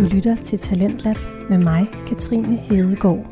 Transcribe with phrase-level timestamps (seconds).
[0.00, 1.16] Du lytter til Talentlab
[1.50, 3.26] med mig, Katrine Hedegaard.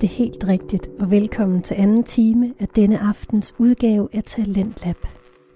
[0.00, 4.96] Det er helt rigtigt, og velkommen til anden time af denne aftens udgave af Talentlab.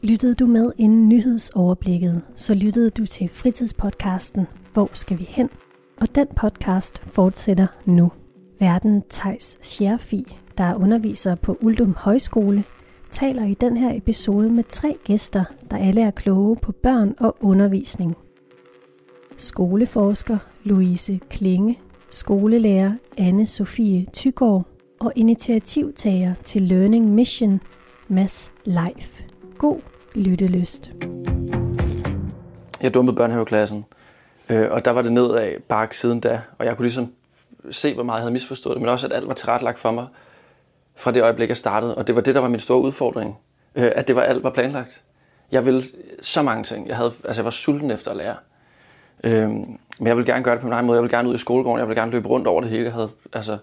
[0.03, 5.49] Lyttede du med inden nyhedsoverblikket, så lyttede du til fritidspodcasten Hvor skal vi hen?
[6.01, 8.13] Og den podcast fortsætter nu.
[8.61, 12.65] Verden Tejs Scherfi, der er underviser på Uldum Højskole,
[13.15, 17.37] taler i den her episode med tre gæster, der alle er kloge på børn og
[17.41, 18.17] undervisning.
[19.37, 21.79] Skoleforsker Louise Klinge,
[22.11, 24.67] skolelærer anne Sofie Tygård
[25.01, 27.61] og initiativtager til Learning Mission
[28.09, 29.25] Mass Life.
[29.59, 29.81] God
[30.15, 30.93] lyttelyst.
[32.83, 33.85] Jeg dumpede børnehaveklassen,
[34.49, 37.13] øh, og der var det nedad bakke siden da, og jeg kunne ligesom
[37.71, 40.07] se, hvor meget jeg havde misforstået det, men også, at alt var tilrettelagt for mig
[40.97, 41.95] fra det øjeblik, jeg startede.
[41.95, 43.39] Og det var det, der var min store udfordring.
[43.75, 45.03] Øh, at det var alt var planlagt.
[45.53, 45.83] Jeg ville
[46.23, 46.89] så mange ting.
[46.89, 48.37] Jeg, havde, altså, jeg var sulten efter at lære.
[49.25, 50.97] Øh, men jeg ville gerne gøre det på min egen måde.
[50.97, 51.79] Jeg ville gerne ud i skolegården.
[51.79, 52.85] Jeg ville gerne løbe rundt over det hele.
[52.85, 53.59] Jeg havde altså,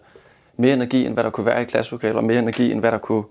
[0.58, 2.98] mere energi, end hvad der kunne være i klasselokalet, og mere energi, end hvad der
[2.98, 3.24] kunne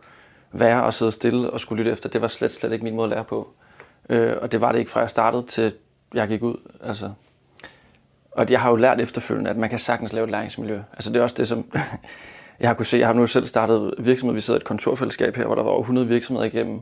[0.52, 2.08] være at sidde stille og skulle lytte efter.
[2.08, 3.48] Det var slet, slet ikke min måde at lære på.
[4.08, 5.72] Øh, og det var det ikke fra jeg startede til
[6.14, 6.56] jeg gik ud.
[6.82, 7.10] Altså.
[8.30, 10.80] Og jeg har jo lært efterfølgende, at man kan sagtens lave et læringsmiljø.
[10.92, 11.64] Altså det er også det, som
[12.60, 15.36] jeg har kunne se, jeg har nu selv startet virksomhed, vi sidder i et kontorfællesskab
[15.36, 16.80] her, hvor der var over 100 virksomheder igennem,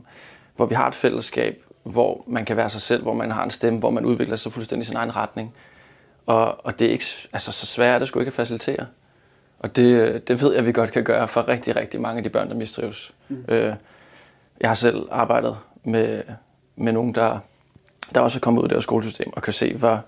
[0.55, 3.49] hvor vi har et fællesskab, hvor man kan være sig selv, hvor man har en
[3.49, 5.53] stemme, hvor man udvikler sig fuldstændig i sin egen retning.
[6.25, 8.85] Og, og det er ikke, altså så svært er det sgu ikke at facilitere.
[9.59, 12.29] Og det, det ved jeg, vi godt kan gøre for rigtig, rigtig mange af de
[12.29, 13.13] børn, der mistrives.
[13.29, 13.45] Mm.
[13.47, 13.73] Øh,
[14.61, 16.23] jeg har selv arbejdet med,
[16.75, 17.39] med nogen, der,
[18.15, 20.03] der også er kommet ud af det her skolesystem, og kan se, hvor,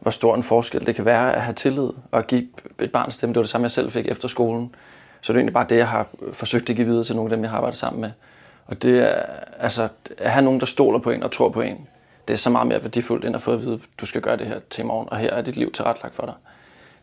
[0.00, 2.48] hvor stor en forskel det kan være at have tillid og at give
[2.78, 3.32] et barn stemme.
[3.32, 4.74] Det var det samme, jeg selv fik efter skolen.
[5.20, 7.36] Så det er egentlig bare det, jeg har forsøgt at give videre til nogle af
[7.36, 8.10] dem, jeg har arbejdet sammen med.
[8.66, 9.22] Og det er,
[9.58, 11.88] altså, at have nogen, der stoler på en og tror på en,
[12.28, 14.46] det er så meget mere værdifuldt, end at få at vide, du skal gøre det
[14.46, 16.34] her til i morgen, og her er dit liv tilrettelagt for dig.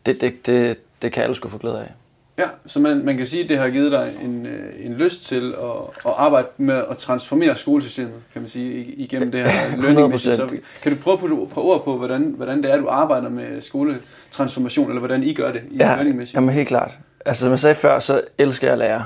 [0.06, 1.92] Det, det, det, det kan alle skulle få glæde af.
[2.38, 5.26] Ja, så man, man kan sige, at det har givet dig en, øh, en lyst
[5.26, 5.72] til at,
[6.06, 10.20] at arbejde med at transformere skolesystemet, kan man sige, igennem det her learning.
[10.20, 13.30] Så kan du prøve at putte på ord på, hvordan, hvordan det er, du arbejder
[13.30, 16.42] med skoletransformation, eller hvordan I gør det i ja, learning mission?
[16.42, 16.98] Jamen helt klart.
[17.26, 19.06] Altså som jeg sagde før, så elsker jeg at lære.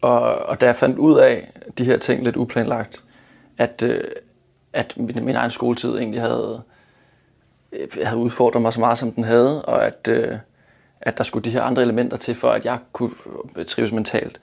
[0.00, 3.02] Og, og da jeg fandt ud af de her ting lidt uplanlagt,
[3.58, 4.04] at, øh,
[4.72, 6.62] at min, min egen skoletid egentlig havde,
[8.02, 10.36] havde udfordret mig så meget, som den havde, og at, øh,
[11.00, 13.10] at der skulle de her andre elementer til, for at jeg kunne
[13.56, 14.40] øh, trives mentalt.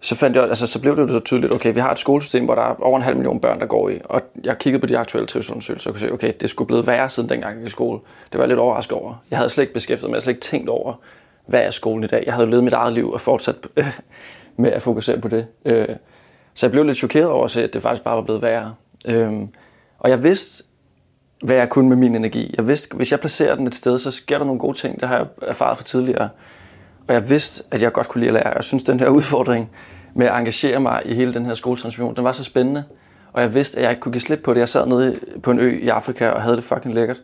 [0.00, 2.44] Så, fandt jeg, altså, så blev det jo så tydeligt, okay, vi har et skolesystem,
[2.44, 4.86] hvor der er over en halv million børn, der går i, og jeg kiggede på
[4.86, 7.66] de aktuelle trivselundersøgelser og kunne se, okay, det skulle blive værre siden dengang jeg gik
[7.66, 8.00] i skole.
[8.32, 9.14] Det var jeg lidt overrasket over.
[9.30, 10.94] Jeg havde slet ikke beskæftiget mig, jeg havde slet ikke tænkt over,
[11.46, 12.22] hvad er skolen i dag.
[12.26, 13.56] Jeg havde levet mit eget liv og fortsat
[14.56, 15.46] med at fokusere på det.
[15.64, 15.88] Øh,
[16.54, 18.74] så jeg blev lidt chokeret over at se, at det faktisk bare var blevet værre.
[19.06, 19.48] Øhm,
[19.98, 20.64] og jeg vidste,
[21.44, 22.54] hvad jeg kunne med min energi.
[22.56, 25.00] Jeg vidste, hvis jeg placerer den et sted, så sker der nogle gode ting.
[25.00, 26.28] Det har jeg erfaret fra tidligere.
[27.08, 28.52] Og jeg vidste, at jeg godt kunne lide at lære.
[28.54, 29.70] Jeg synes, den her udfordring
[30.14, 32.84] med at engagere mig i hele den her skoletransmission, den var så spændende.
[33.32, 34.60] Og jeg vidste, at jeg ikke kunne give slip på det.
[34.60, 37.22] Jeg sad nede på en ø i Afrika og havde det fucking lækkert.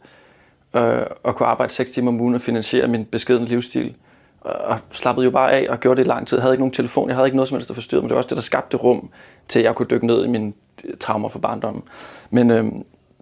[0.77, 3.95] Øh, og kunne arbejde 6 timer om ugen og finansiere min beskedende livsstil.
[4.41, 6.39] Og slappede jo bare af og gjorde det i lang tid.
[6.39, 8.09] Jeg havde ikke nogen telefon, jeg havde ikke noget som helst, der forstyrrede mig.
[8.09, 9.11] Det var også det, der skabte rum
[9.49, 10.53] til, at jeg kunne dykke ned i mine
[11.01, 11.83] traumer fra barndommen.
[12.31, 12.65] Men øh,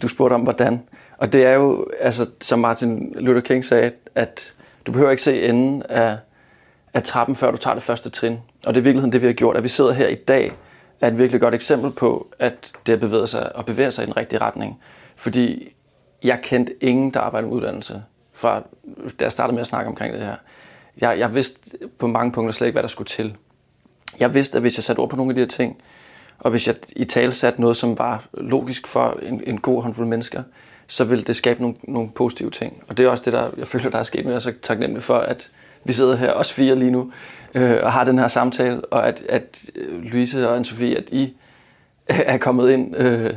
[0.03, 0.83] du spurgte om, hvordan.
[1.19, 4.55] Og det er jo, altså, som Martin Luther King sagde, at
[4.87, 6.19] du behøver ikke se enden af,
[6.95, 8.39] af trappen, før du tager det første trin.
[8.67, 9.57] Og det er i virkeligheden det, vi har gjort.
[9.57, 10.53] At vi sidder her i dag,
[11.01, 14.07] er et virkelig godt eksempel på, at det har bevæget sig og bevæger sig i
[14.07, 14.81] den rigtige retning.
[15.17, 15.75] Fordi
[16.23, 18.63] jeg kendte ingen, der arbejder med uddannelse, fra
[19.21, 20.37] da jeg startede med at snakke omkring det her.
[21.01, 21.61] Jeg, jeg vidste
[21.99, 23.37] på mange punkter slet ikke, hvad der skulle til.
[24.21, 25.83] Jeg vidste, at hvis jeg satte ord på nogle af de her ting,
[26.39, 30.07] og hvis jeg i tale satte noget, som var logisk for en, en god håndfuld
[30.07, 30.43] mennesker,
[30.87, 32.83] så vil det skabe nogle, nogle positive ting.
[32.89, 34.33] Og det er også det, der jeg føler, der er sket med.
[34.33, 35.51] Jeg er så taknemmelig for, at
[35.85, 37.13] vi sidder her, os fire lige nu,
[37.55, 41.37] øh, og har den her samtale, og at, at øh, Louise og Anne-Sophie, at I
[42.11, 43.35] øh, er kommet ind øh,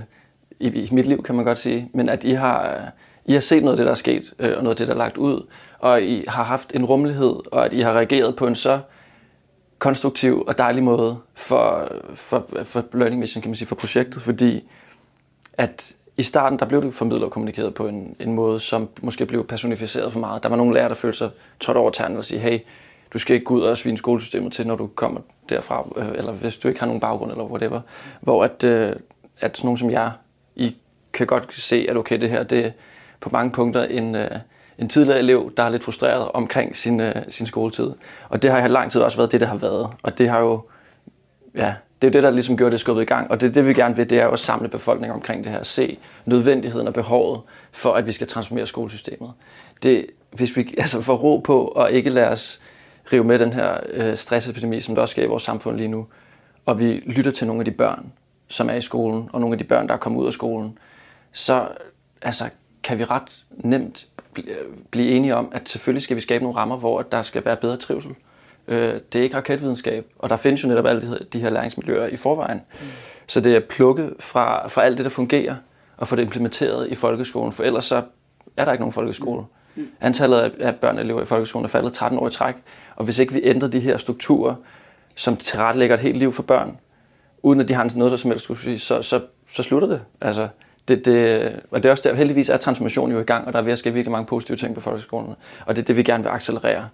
[0.59, 2.81] i, i mit liv, kan man godt sige, men at I har, øh,
[3.25, 4.93] I har set noget af det, der er sket, øh, og noget af det, der
[4.93, 5.45] er lagt ud,
[5.79, 8.79] og I har haft en rummelighed, og at I har reageret på en så
[9.79, 14.63] konstruktiv og dejlig måde for, for, for Learning Mission, kan man sige, for projektet, fordi
[15.53, 19.25] at i starten, der blev det formidlet og kommunikeret på en, en måde, som måske
[19.25, 20.43] blev personificeret for meget.
[20.43, 21.29] Der var nogle lærere, der følte sig
[21.59, 22.59] trådt over tanden og sige, hey,
[23.13, 26.31] du skal ikke gå ud og svine skolesystemet til, når du kommer derfra, øh, eller
[26.31, 27.81] hvis du ikke har nogen baggrund, eller whatever.
[28.21, 28.95] Hvor at, øh,
[29.39, 30.11] at sådan nogen som jeg,
[30.55, 30.75] I
[31.13, 32.71] kan godt se, at okay, det her, det er
[33.19, 34.31] på mange punkter en, øh,
[34.79, 37.91] en tidligere elev, der er lidt frustreret omkring sin, øh, sin skoletid.
[38.29, 39.89] Og det har i lang tid også været det, det har været.
[40.03, 40.61] Og det har jo,
[41.55, 43.31] ja, det er det, der ligesom gjorde det skubbet i gang.
[43.31, 45.63] Og det, det vi gerne vil, det er jo at samle befolkningen omkring det her.
[45.63, 47.41] Se nødvendigheden og behovet
[47.71, 49.31] for, at vi skal transformere skolesystemet.
[49.83, 52.61] Det, hvis vi altså får ro på og ikke lade os
[53.13, 56.07] rive med den her øh, stressepidemi, som der også sker i vores samfund lige nu,
[56.65, 58.11] og vi lytter til nogle af de børn,
[58.47, 60.77] som er i skolen, og nogle af de børn, der er kommet ud af skolen,
[61.31, 61.67] så
[62.21, 62.49] altså,
[62.87, 64.07] kan vi ret nemt
[64.91, 67.77] blive enige om, at selvfølgelig skal vi skabe nogle rammer, hvor der skal være bedre
[67.77, 68.15] trivsel.
[68.67, 72.15] Øh, det er ikke raketvidenskab, og der findes jo netop alle de her læringsmiljøer i
[72.15, 72.61] forvejen.
[72.81, 72.87] Mm.
[73.27, 75.55] Så det er plukket fra, fra alt det, der fungerer,
[75.97, 78.03] og få det implementeret i folkeskolen, for ellers så
[78.57, 79.43] er der ikke nogen folkeskole.
[79.75, 79.87] Mm.
[80.01, 82.55] Antallet af børn og elever i folkeskolen er faldet 13 år i træk,
[82.95, 84.55] og hvis ikke vi ændrer de her strukturer,
[85.15, 86.77] som tilrettelægger et helt liv for børn,
[87.43, 90.01] uden at de har noget, der som helst skulle sige, så, så, så slutter det.
[90.21, 90.47] Altså,
[90.87, 93.59] det, det, og det er også der, heldigvis er transformationen jo i gang, og der
[93.59, 95.35] er ved at ske virkelig mange positive ting på folkeskolen.
[95.65, 96.89] Og det er det, vi gerne vil accelerere.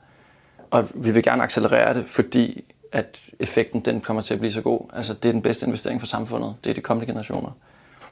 [0.72, 4.62] Og vi vil gerne accelerere det, fordi at effekten den kommer til at blive så
[4.62, 4.80] god.
[4.94, 6.56] Altså, det er den bedste investering for samfundet.
[6.64, 7.50] Det er de kommende generationer.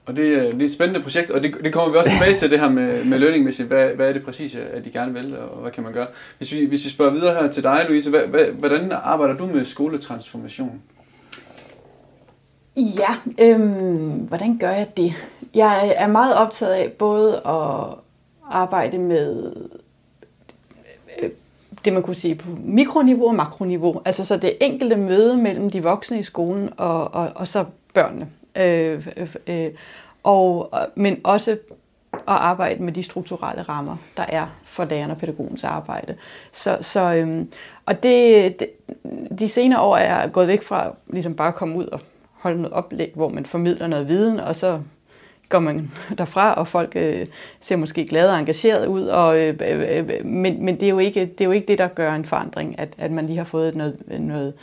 [0.06, 2.38] Og det, øh, det er et spændende projekt, og det, det kommer vi også tilbage
[2.38, 3.68] til, det her med, med learningmæssigt.
[3.68, 6.08] Hvad, hvad er det præcis, øh, at de gerne vil, og hvad kan man gøre?
[6.38, 9.46] Hvis vi, hvis vi spørger videre her til dig, Louise, hvad, hvad, hvordan arbejder du
[9.46, 10.82] med skoletransformation?
[12.76, 15.14] Ja, øhm, hvordan gør jeg det?
[15.56, 17.98] Jeg er meget optaget af både at
[18.50, 19.54] arbejde med
[21.22, 21.30] øh,
[21.86, 24.02] det, man kunne sige på mikroniveau og makroniveau.
[24.06, 28.30] Altså så det enkelte møde mellem de voksne i skolen og, og, og så børnene.
[28.56, 29.72] Øh, øh, øh,
[30.24, 31.58] og, men også
[32.14, 36.16] at arbejde med de strukturelle rammer, der er for lærerne og pædagogens arbejde.
[36.52, 37.52] Så, så, øhm,
[37.86, 38.70] og det, det,
[39.40, 42.02] de senere år er jeg gået væk fra ligesom bare at komme ud og
[42.42, 44.82] holde noget oplæg, hvor man formidler noget viden, og så
[45.50, 47.28] går man derfra, og folk øh,
[47.60, 51.00] ser måske glade og engageret ud, og, øh, øh, øh, men, men det, er jo
[51.00, 53.44] ikke, det er jo ikke det, der gør en forandring, at, at man lige har
[53.44, 54.54] fået noget, noget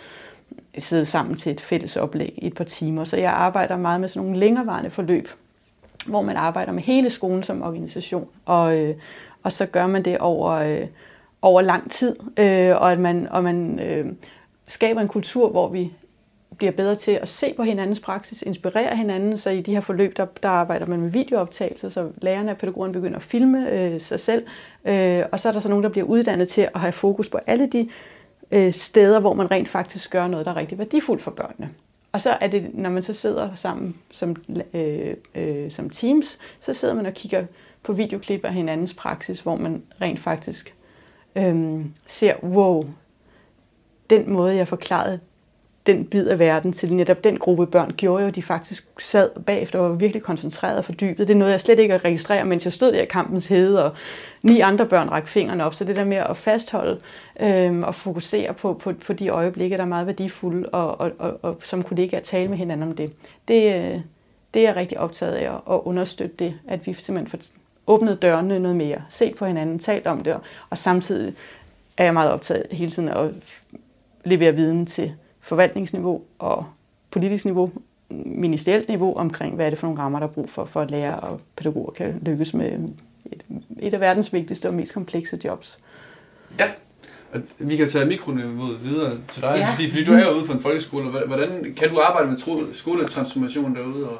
[0.78, 3.04] sidde sammen til et fælles oplæg i et par timer.
[3.04, 5.28] Så jeg arbejder meget med sådan nogle længerevarende forløb,
[6.06, 8.94] hvor man arbejder med hele skolen som organisation, og, øh,
[9.42, 10.86] og så gør man det over, øh,
[11.42, 14.06] over lang tid, øh, og at man, og man øh,
[14.66, 15.92] skaber en kultur, hvor vi
[16.56, 20.16] bliver bedre til at se på hinandens praksis, inspirere hinanden, så i de her forløb,
[20.16, 24.20] der, der arbejder man med videooptagelser, så lærerne og pædagogerne begynder at filme øh, sig
[24.20, 24.46] selv,
[24.84, 27.38] øh, og så er der så nogen, der bliver uddannet til at have fokus på
[27.46, 27.88] alle de
[28.50, 31.70] øh, steder, hvor man rent faktisk gør noget, der er rigtig værdifuldt for børnene.
[32.12, 34.36] Og så er det, når man så sidder sammen som,
[34.74, 37.44] øh, øh, som teams, så sidder man og kigger
[37.82, 40.74] på videoklip af hinandens praksis, hvor man rent faktisk
[41.36, 42.86] øh, ser, wow,
[44.10, 45.20] den måde, jeg forklarede
[45.88, 49.30] den bid af verden til netop den gruppe børn, gjorde jo, at de faktisk sad
[49.46, 51.28] bagefter og var virkelig koncentreret og fordybet.
[51.28, 53.84] Det er noget, jeg slet ikke at registrere, mens jeg stod der i kampens hede,
[53.84, 53.92] og
[54.42, 55.74] ni andre børn rakte fingrene op.
[55.74, 57.00] Så det der med at fastholde
[57.40, 61.38] øh, og fokusere på, på, på de øjeblikke, der er meget værdifulde, og, og, og,
[61.42, 63.12] og som kollegaer tale med hinanden om det,
[63.48, 64.00] det, øh,
[64.54, 67.46] det er jeg rigtig optaget af at, at understøtte det, at vi simpelthen får
[67.86, 70.36] åbnet dørene noget mere, set på hinanden, talt om det,
[70.70, 71.34] og samtidig
[71.96, 73.30] er jeg meget optaget hele tiden af at
[74.24, 75.12] levere viden til
[75.48, 76.66] forvaltningsniveau og
[77.10, 77.70] politisk niveau,
[78.24, 80.90] ministerielt niveau omkring, hvad er det for nogle rammer, der er brug for, for at
[80.90, 82.78] lære og pædagoger kan lykkes med
[83.32, 83.44] et,
[83.78, 85.78] et af verdens vigtigste og mest komplekse jobs.
[86.58, 86.66] Ja,
[87.32, 89.72] og vi kan tage mikroniveauet videre til dig, ja.
[89.72, 91.10] fordi, fordi du er ude på en folkeskole.
[91.26, 94.08] Hvordan kan du arbejde med skoletransformation derude?
[94.08, 94.18] Og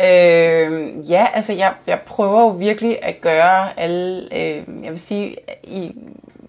[0.00, 5.36] Øh, ja, altså jeg, jeg prøver jo virkelig at gøre alle, øh, jeg vil sige,
[5.64, 5.92] i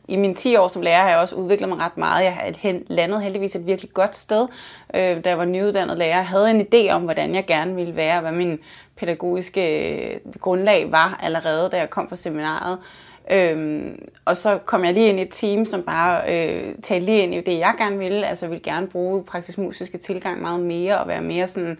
[0.07, 2.23] i mine 10 år som lærer har jeg også udviklet mig ret meget.
[2.23, 4.47] Jeg har landet heldigvis et virkelig godt sted.
[4.93, 7.95] Øh, da jeg var nyuddannet lærer, jeg havde en idé om, hvordan jeg gerne ville
[7.95, 8.59] være, hvad min
[8.95, 12.77] pædagogiske øh, grundlag var allerede, da jeg kom fra seminaret.
[13.31, 17.23] Øhm, og så kom jeg lige ind i et team, som bare øh, talte lige
[17.23, 18.27] ind i det, jeg gerne ville.
[18.27, 21.77] Altså jeg ville gerne bruge praktisk musiske tilgang meget mere, og være mere sådan øh,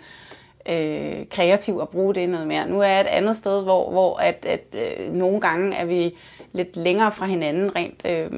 [0.70, 2.68] Øh, kreativ og bruge det noget mere.
[2.68, 6.16] Nu er jeg et andet sted, hvor, hvor at, at øh, nogle gange er vi
[6.52, 8.32] lidt længere fra hinanden rent øh,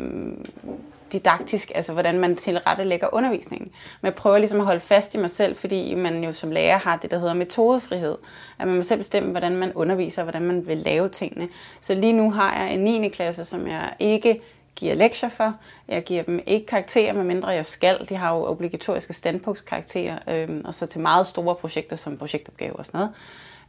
[1.11, 3.71] didaktisk, altså hvordan man tilrettelægger undervisningen.
[4.01, 6.77] Men jeg prøver ligesom at holde fast i mig selv, fordi man jo som lærer
[6.77, 8.17] har det, der hedder metodefrihed.
[8.59, 11.47] At man må selv bestemme, hvordan man underviser, hvordan man vil lave tingene.
[11.81, 13.09] Så lige nu har jeg en 9.
[13.09, 14.41] klasse, som jeg ikke
[14.75, 15.53] giver lektier for.
[15.87, 18.05] Jeg giver dem ikke karakterer, medmindre jeg skal.
[18.09, 22.85] De har jo obligatoriske standpunktskarakterer, øh, og så til meget store projekter som projektopgaver og
[22.85, 23.13] sådan noget.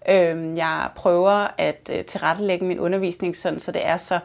[0.09, 4.19] Øh, jeg prøver at øh, tilrettelægge min undervisning sådan, så det er så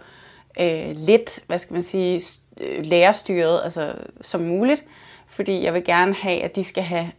[0.60, 2.22] øh, lidt, hvad skal man sige,
[2.62, 4.84] øh, lærerstyret altså, som muligt.
[5.27, 7.12] Fordi jeg vil gerne have, at de skal have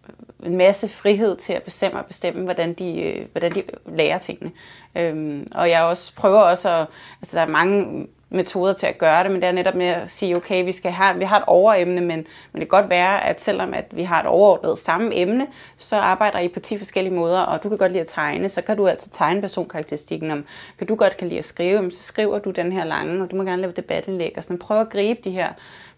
[0.45, 4.51] en masse frihed til at bestemme og bestemme, hvordan de, øh, hvordan de lærer tingene.
[4.97, 6.87] Øhm, og jeg også prøver også at,
[7.23, 10.11] altså der er mange metoder til at gøre det, men det er netop med at
[10.11, 12.09] sige, okay, vi, skal have, vi har et overemne, men,
[12.52, 15.97] men det kan godt være, at selvom at vi har et overordnet samme emne, så
[15.97, 18.76] arbejder I på 10 forskellige måder, og du kan godt lide at tegne, så kan
[18.76, 20.45] du altså tegne personkarakteristikken om,
[20.78, 23.37] kan du godt kan lide at skrive, så skriver du den her lange, og du
[23.37, 25.49] må gerne lave debatindlæg, og sådan prøve at gribe de her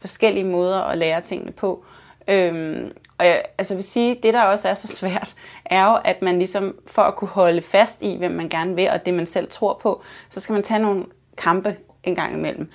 [0.01, 1.85] forskellige måder at lære tingene på.
[2.29, 6.23] Øhm, og jeg altså vil sige, det der også er så svært, er jo, at
[6.23, 9.27] man ligesom for at kunne holde fast i, hvem man gerne vil, og det man
[9.27, 11.05] selv tror på, så skal man tage nogle
[11.37, 12.71] kampe en gang imellem.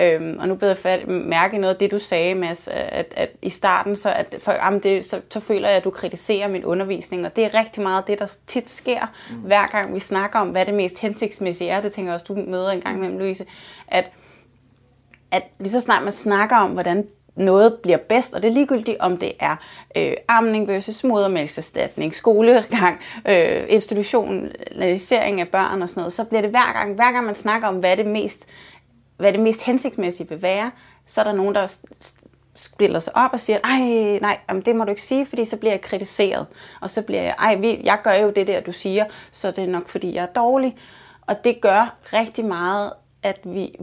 [0.00, 3.50] Øhm, og nu beder jeg mærke noget af det, du sagde, Mads, at, at i
[3.50, 7.26] starten, så, at for, jamen det, så, så føler jeg, at du kritiserer min undervisning,
[7.26, 9.36] og det er rigtig meget det, der tit sker, mm.
[9.36, 11.80] hver gang vi snakker om, hvad det mest hensigtsmæssige er.
[11.80, 13.44] Det tænker jeg også, du møder en gang imellem, Louise,
[13.88, 14.10] at,
[15.30, 17.06] at lige så snart man snakker om, hvordan
[17.38, 19.56] noget bliver bedst, og det er ligegyldigt, om det er
[19.96, 26.50] øh, amning versus modermælkserstatning, skolegang, øh, institutionalisering af børn og sådan noget, så bliver det
[26.50, 28.46] hver gang, hver gang man snakker om, hvad det mest,
[29.16, 30.70] hvad det mest hensigtsmæssige vil være,
[31.06, 31.78] så er der nogen, der
[32.54, 35.56] spiller sig op og siger, ej, nej, jamen, det må du ikke sige, fordi så
[35.56, 36.46] bliver jeg kritiseret.
[36.80, 39.68] Og så bliver jeg, ej, jeg gør jo det der, du siger, så det er
[39.68, 40.76] nok, fordi jeg er dårlig.
[41.26, 42.92] Og det gør rigtig meget,
[43.22, 43.74] at vi,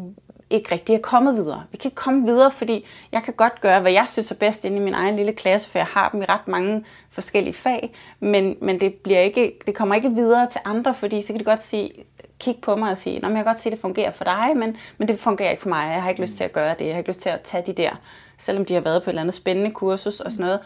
[0.55, 1.63] ikke rigtig er kommet videre.
[1.71, 4.65] Vi kan ikke komme videre, fordi jeg kan godt gøre, hvad jeg synes er bedst
[4.65, 7.93] inde i min egen lille klasse, for jeg har dem i ret mange forskellige fag,
[8.19, 11.45] men, men det, bliver ikke, det kommer ikke videre til andre, fordi så kan de
[11.45, 11.91] godt sige,
[12.39, 14.23] kigge på mig og sige, Nå, men jeg kan godt se, at det fungerer for
[14.23, 15.91] dig, men, men det fungerer ikke for mig.
[15.93, 16.85] Jeg har ikke lyst til at gøre det.
[16.85, 17.91] Jeg har ikke lyst til at tage de der,
[18.37, 20.59] selvom de har været på et eller andet spændende kursus og sådan noget.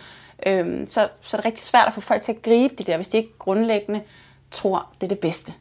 [0.46, 2.96] Øhm, så, så er det rigtig svært at få folk til at gribe de der,
[2.96, 4.01] hvis de ikke grundlæggende
[4.51, 5.53] tror, det er det bedste.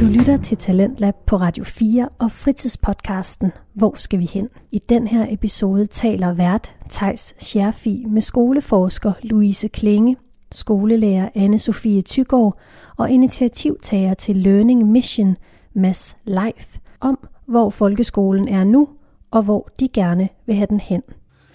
[0.00, 4.48] Du lytter til Talentlab på Radio 4 og fritidspodcasten Hvor skal vi hen?
[4.70, 10.16] I den her episode taler vært Tejs Scherfi med skoleforsker Louise Klinge,
[10.52, 12.58] skolelærer anne Sofie Tygård
[12.96, 15.36] og initiativtager til Learning Mission
[15.74, 18.88] Mass Life om, hvor folkeskolen er nu
[19.30, 21.02] og hvor de gerne vil have den hen.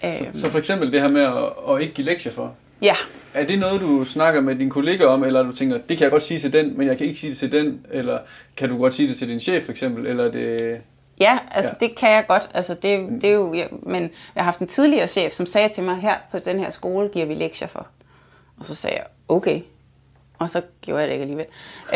[0.02, 2.54] Så, så for eksempel det her med at, at ikke give lektier for?
[2.82, 2.94] Ja.
[3.34, 6.10] Er det noget, du snakker med din kollega om, eller du tænker, det kan jeg
[6.10, 8.18] godt sige til den, men jeg kan ikke sige det til den, eller
[8.56, 10.80] kan du godt sige det til din chef for eksempel, eller det...
[11.20, 11.86] Ja, altså ja.
[11.86, 12.50] det kan jeg godt.
[12.54, 15.68] Altså det, det er jo, ja, men jeg har haft en tidligere chef, som sagde
[15.68, 17.86] til mig, her på den her skole giver vi lektier for.
[18.58, 19.60] Og så sagde jeg, okay.
[20.38, 21.46] Og så gjorde jeg det ikke alligevel.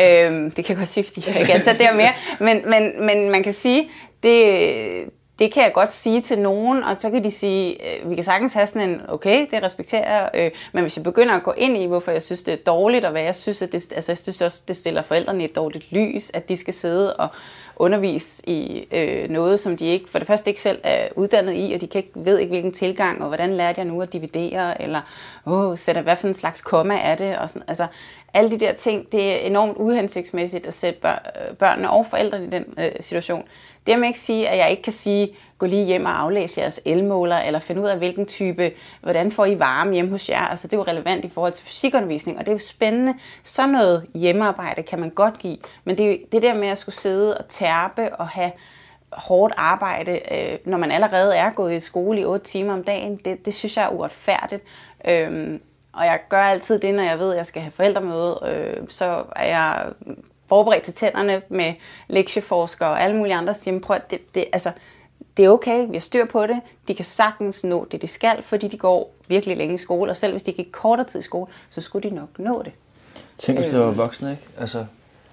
[0.01, 2.13] øhm, det kan jeg godt sige, fordi jeg ikke ansat der mere.
[2.39, 3.89] Men, men, men man kan sige,
[4.23, 8.15] det, det kan jeg godt sige til nogen, og så kan de sige, øh, vi
[8.15, 11.43] kan sagtens have sådan en, okay, det respekterer jeg, øh, men hvis jeg begynder at
[11.43, 13.93] gå ind i, hvorfor jeg synes, det er dårligt, og hvad jeg synes, at det,
[13.95, 17.15] altså jeg synes også, det stiller forældrene i et dårligt lys, at de skal sidde
[17.15, 17.27] og
[17.75, 21.73] undervise i øh, noget, som de ikke, for det første ikke selv er uddannet i,
[21.75, 24.81] og de kan ikke, ved ikke, hvilken tilgang, og hvordan lærte jeg nu at dividere,
[24.81, 25.01] eller
[25.45, 27.87] åh, sætter hvad for en slags komma er det, og sådan, altså
[28.33, 32.49] alle de der ting, det er enormt uhensigtsmæssigt at sætte øh, børnene og forældrene i
[32.49, 33.43] den øh, situation.
[33.87, 36.79] Det må ikke sige, at jeg ikke kan sige, gå lige hjem og aflæse jeres
[36.85, 40.41] elmåler, eller finde ud af, hvilken type, hvordan får I varme hjemme hos jer.
[40.47, 43.13] Altså det er jo relevant i forhold til fysikundervisning, og det er jo spændende.
[43.43, 46.95] Sådan noget hjemmearbejde kan man godt give, men det, er det der med at skulle
[46.95, 48.51] sidde og tærpe og have
[49.11, 53.19] hårdt arbejde, øh, når man allerede er gået i skole i 8 timer om dagen,
[53.25, 54.63] det, det synes jeg er uretfærdigt.
[55.07, 55.61] Øhm,
[55.93, 59.23] og jeg gør altid det, når jeg ved, at jeg skal have forældremøde, øh, så
[59.35, 59.85] er jeg
[60.47, 61.73] forberedt til tænderne med
[62.07, 64.71] lektieforskere og alle mulige andre, jamen, prøv, det, det, altså,
[65.37, 66.61] det er okay, vi har styr på det.
[66.87, 70.17] De kan sagtens nå det, de skal, fordi de går virkelig længe i skole, og
[70.17, 72.71] selv hvis de gik kortere tid i skole, så skulle de nok nå det.
[73.37, 74.43] Tænk, hvis det var voksne, ikke?
[74.59, 74.85] Altså,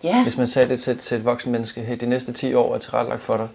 [0.04, 0.22] ja.
[0.22, 2.78] Hvis man sagde det til, til et voksen menneske, hey, de næste 10 år er
[2.78, 3.48] tilrettelagt for dig,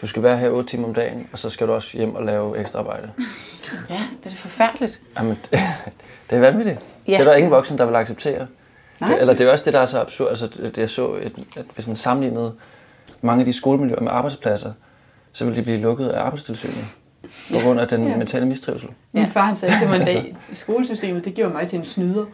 [0.00, 2.24] du skal være her 8 timer om dagen, og så skal du også hjem og
[2.24, 3.10] lave ekstra arbejde.
[3.90, 5.00] Ja, det er forfærdeligt.
[5.18, 5.38] Jamen,
[6.30, 6.78] det er vanvittigt.
[7.06, 7.12] Ja.
[7.12, 8.46] Det er der ingen voksen, der vil acceptere.
[9.00, 9.10] Nej.
[9.10, 10.28] Det, eller det er også det, der er så absurd.
[10.28, 12.52] Altså, det, jeg så, et, at hvis man sammenlignede
[13.20, 14.72] mange af de skolemiljøer med arbejdspladser,
[15.32, 16.84] så ville de blive lukket af arbejdstilsynet
[17.52, 18.16] på grund af den ja.
[18.16, 18.88] mentale mistrivsel.
[19.12, 22.24] Min far sagde til mig, at skolesystemet det giver mig til en snyder.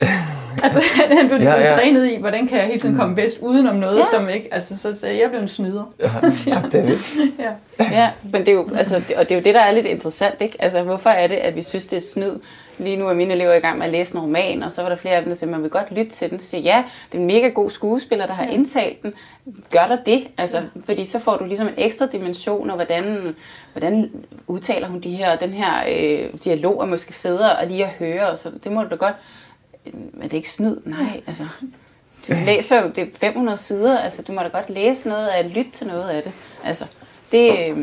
[0.62, 1.76] altså han blev ligesom ja, ja.
[1.76, 3.00] trænet i, hvordan kan jeg hele tiden mm.
[3.00, 4.04] komme bedst udenom noget, ja.
[4.12, 5.92] som ikke, altså så sagde jeg, jeg blev en snyder.
[6.00, 6.10] Ja,
[6.54, 6.98] ja det er
[7.44, 7.52] ja.
[7.90, 9.86] ja, men det er jo, altså, det, og det er jo det, der er lidt
[9.86, 10.56] interessant, ikke?
[10.58, 12.32] Altså hvorfor er det, at vi synes, det er snyd?
[12.78, 14.88] Lige nu er mine elever i gang med at læse en roman, og så var
[14.88, 16.38] der flere af dem, der siger, man vil godt lytte til den.
[16.38, 19.14] Så siger ja, det er en mega god skuespiller, der har indtalt den.
[19.70, 20.28] Gør der det?
[20.38, 23.36] Altså, fordi så får du ligesom en ekstra dimension, og hvordan,
[23.72, 24.10] hvordan
[24.46, 28.28] udtaler hun de her, den her øh, dialog er måske federe at lige at høre,
[28.28, 29.14] og så det må du da godt
[29.92, 31.48] men det er ikke snyd, nej, altså.
[32.28, 35.54] Du læser jo, det er 500 sider, altså du må da godt læse noget af
[35.54, 36.32] lytte til noget af det.
[36.64, 36.86] Altså,
[37.32, 37.74] det,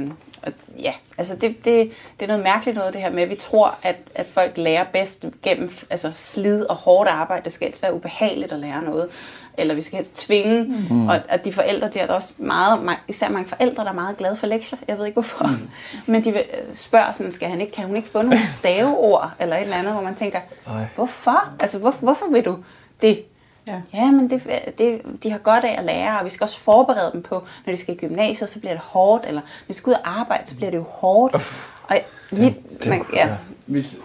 [0.48, 3.36] øhm, ja, altså det, det, det er noget mærkeligt noget, det her med, at vi
[3.36, 7.44] tror, at, at folk lærer bedst gennem altså slid og hårdt arbejde.
[7.44, 9.10] Det skal helst være ubehageligt at lære noget
[9.58, 10.64] eller vi skal helst tvinge.
[10.90, 11.08] Mm.
[11.08, 14.18] Og, at de forældre, der er der også meget, især mange forældre, der er meget
[14.18, 14.80] glade for lektier.
[14.88, 15.48] Jeg ved ikke hvorfor.
[15.48, 15.70] Mm.
[16.06, 19.56] Men de øh, spørger sådan, skal han ikke, kan hun ikke få nogle staveord, eller
[19.56, 20.86] et eller andet, hvor man tænker, Ej.
[20.96, 21.54] hvorfor?
[21.60, 22.58] Altså, hvor, hvorfor vil du
[23.02, 23.24] det?
[23.68, 23.82] Ja.
[23.94, 24.44] ja, men det,
[24.78, 27.74] det, de har godt af at lære, og vi skal også forberede dem på, når
[27.74, 30.48] de skal i gymnasiet, så bliver det hårdt, eller når de skal ud og arbejde,
[30.48, 31.36] så bliver det jo hårdt.
[31.84, 31.96] Og
[32.32, 33.30] vi, det, man, ja.
[33.66, 33.98] Hvis,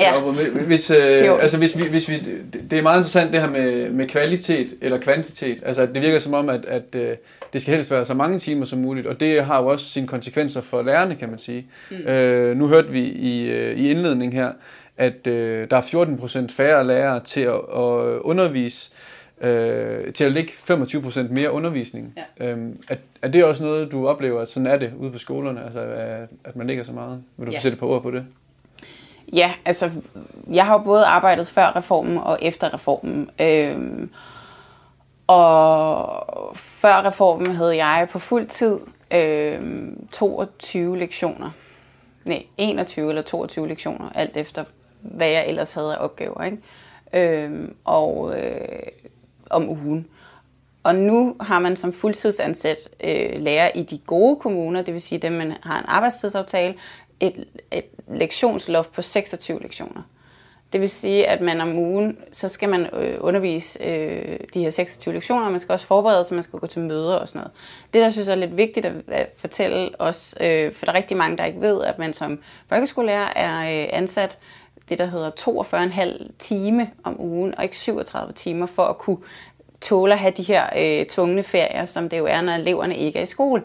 [0.00, 0.20] Ja.
[0.66, 2.22] Hvis, øh, altså hvis vi, hvis vi,
[2.70, 5.58] det er meget interessant det her med, med kvalitet eller kvantitet.
[5.66, 7.16] Altså det virker som om, at, at øh,
[7.52, 10.06] det skal helst være så mange timer som muligt, og det har jo også sine
[10.06, 11.66] konsekvenser for lærerne, kan man sige.
[11.90, 11.96] Mm.
[11.96, 14.52] Øh, nu hørte vi i, øh, i indledning her,
[14.96, 18.90] at øh, der er 14% færre lærere til at, at undervise,
[19.40, 22.14] øh, til at lægge 25% mere undervisning.
[22.40, 22.50] Ja.
[22.50, 25.64] Øhm, er, er det også noget, du oplever, at sådan er det ude på skolerne,
[25.64, 27.22] altså at, at man ligger så meget?
[27.36, 27.60] Vil du ja.
[27.60, 28.26] sætte på ord på det?
[29.32, 29.90] Ja, altså,
[30.50, 33.30] jeg har jo både arbejdet før reformen og efter reformen.
[33.40, 34.10] Øhm,
[35.26, 38.78] og før reformen havde jeg på fuld tid
[39.14, 41.50] øhm, 22 lektioner.
[42.24, 44.64] Nej, 21 eller 22 lektioner, alt efter
[45.04, 46.44] hvad jeg ellers havde af opgaver.
[46.44, 46.58] Ikke?
[47.14, 48.86] Øhm, og øh,
[49.50, 50.06] om ugen.
[50.82, 55.18] Og nu har man som fuldtidsansat øh, lærer i de gode kommuner, det vil sige
[55.18, 56.74] dem, man har en arbejdstidsaftale,
[57.20, 60.02] et, et lektionsloft på 26 lektioner.
[60.72, 64.70] Det vil sige, at man om ugen, så skal man øh, undervise øh, de her
[64.70, 67.38] 26 lektioner, og man skal også forberede sig, man skal gå til møder og sådan
[67.38, 67.52] noget.
[67.94, 70.96] Det, der synes jeg er lidt vigtigt at, at fortælle os, øh, for der er
[70.96, 74.38] rigtig mange, der ikke ved, at man som folkeskolelærer er øh, ansat
[74.88, 75.30] det, der hedder
[76.20, 79.18] 42,5 time om ugen, og ikke 37 timer, for at kunne
[79.80, 83.18] tåle at have de her øh, tvungne ferier, som det jo er, når eleverne ikke
[83.18, 83.62] er i skole.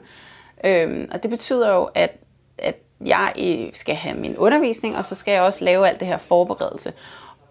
[0.63, 2.17] Øhm, og det betyder jo, at,
[2.57, 6.07] at jeg øh, skal have min undervisning, og så skal jeg også lave alt det
[6.07, 6.93] her forberedelse.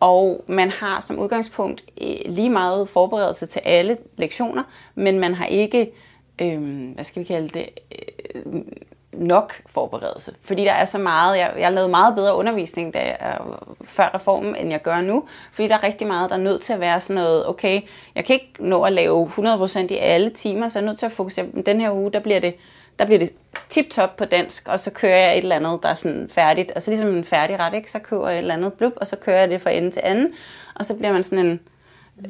[0.00, 4.62] Og man har som udgangspunkt øh, lige meget forberedelse til alle lektioner,
[4.94, 5.92] men man har ikke,
[6.38, 7.68] øh, hvad skal vi kalde det,
[8.34, 8.62] øh,
[9.18, 10.34] nok forberedelse.
[10.42, 13.38] Fordi der er så meget, jeg, jeg lavede meget bedre undervisning da jeg,
[13.84, 15.24] før reformen, end jeg gør nu.
[15.52, 17.80] Fordi der er rigtig meget, der er nødt til at være sådan noget, okay,
[18.14, 21.06] jeg kan ikke nå at lave 100% i alle timer, så jeg er nødt til
[21.06, 21.46] at fokusere.
[21.46, 22.54] på Den her uge, der bliver det
[22.98, 23.32] der bliver det
[23.68, 26.72] tip-top på dansk, og så kører jeg et eller andet, der er sådan færdigt.
[26.74, 27.90] Altså ligesom en færdig ret, ikke?
[27.90, 30.02] så kører jeg et eller andet blub, og så kører jeg det fra ende til
[30.04, 30.32] anden.
[30.74, 31.60] Og så bliver man sådan en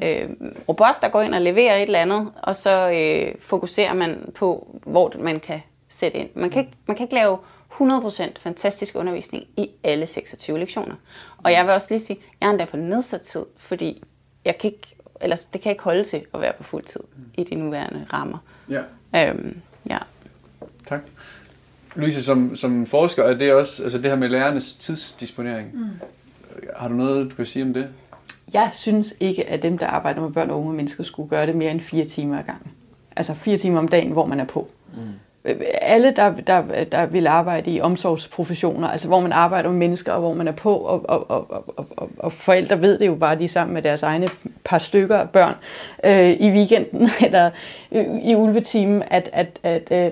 [0.03, 0.29] øh,
[0.69, 4.67] robot, der går ind og leverer et eller andet, og så øh, fokuserer man på,
[4.83, 6.29] hvor man kan sætte ind.
[6.35, 7.37] Man kan, ikke, man kan ikke lave
[7.71, 10.95] 100% fantastisk undervisning i alle 26 lektioner.
[11.37, 14.03] Og jeg vil også lige sige, jeg er endda på nedsat tid, fordi
[14.45, 17.01] jeg kan ikke, eller det kan ikke holde til at være på fuld tid
[17.37, 18.37] i de nuværende rammer.
[18.69, 18.81] Ja.
[19.15, 19.57] Øhm,
[19.89, 19.97] ja.
[20.87, 21.01] Tak.
[21.95, 25.69] Louise, som, som forsker, er det også altså det her med lærernes tidsdisponering.
[25.73, 25.89] Mm.
[26.77, 27.87] Har du noget, du kan sige om det?
[28.53, 31.55] Jeg synes ikke, at dem, der arbejder med børn og unge mennesker, skulle gøre det
[31.55, 32.71] mere end fire timer ad gangen.
[33.15, 34.71] Altså fire timer om dagen, hvor man er på.
[34.93, 34.99] Mm.
[35.81, 40.19] Alle, der, der, der vil arbejde i omsorgsprofessioner, altså hvor man arbejder med mennesker, og
[40.19, 41.63] hvor man er på, og, og, og,
[41.97, 44.27] og, og, forældre ved det jo bare, de er sammen med deres egne
[44.63, 45.55] par stykker af børn
[46.03, 47.49] øh, i weekenden, eller
[47.91, 50.11] øh, i ulvetimen, at, at, at øh,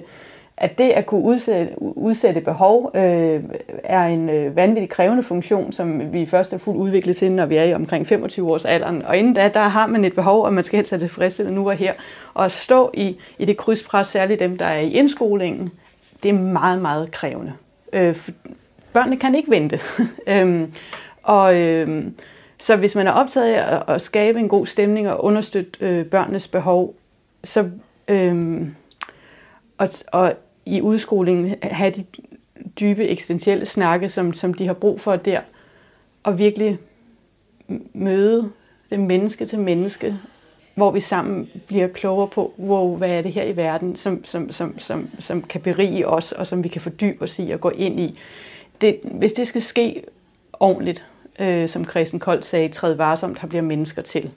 [0.58, 3.44] at det at kunne udsætte, udsætte behov øh,
[3.84, 7.56] er en øh, vanvittig krævende funktion, som vi først er fuldt udviklet til, når vi
[7.56, 9.02] er i omkring 25 års alderen.
[9.06, 11.54] Og inden da, der har man et behov, og man skal helst have det tilfredsstillet
[11.54, 11.94] nu og her.
[12.34, 15.70] Og at stå i, i det krydspres, særligt dem, der er i indskolingen,
[16.24, 17.54] det er meget, meget krævende.
[17.94, 18.30] Øh,
[18.94, 19.80] børnene kan ikke vente.
[20.28, 20.74] øhm,
[21.24, 22.06] og øh,
[22.60, 26.06] så hvis man er optaget af at, at skabe en god stemning og understøtte øh,
[26.06, 26.96] børnenes behov,
[27.44, 27.70] så...
[28.08, 28.62] Øh,
[29.78, 30.34] og, og
[30.68, 32.06] i udskolingen have de
[32.80, 35.42] dybe eksistentielle snakke, som, som de har brug for der,
[36.24, 36.78] og virkelig
[37.94, 38.52] møde
[38.90, 40.16] det menneske til menneske,
[40.76, 44.52] hvor vi sammen bliver klogere på, wow, hvad er det her i verden, som, som,
[44.52, 47.70] som, som, som kan berige os, og som vi kan fordybe os i og gå
[47.70, 48.20] ind i.
[48.82, 50.04] Det, hvis det skal ske
[50.54, 51.06] ordentligt,
[51.40, 54.32] øh, som Christen Kold sagde, træd varsomt, har bliver mennesker til.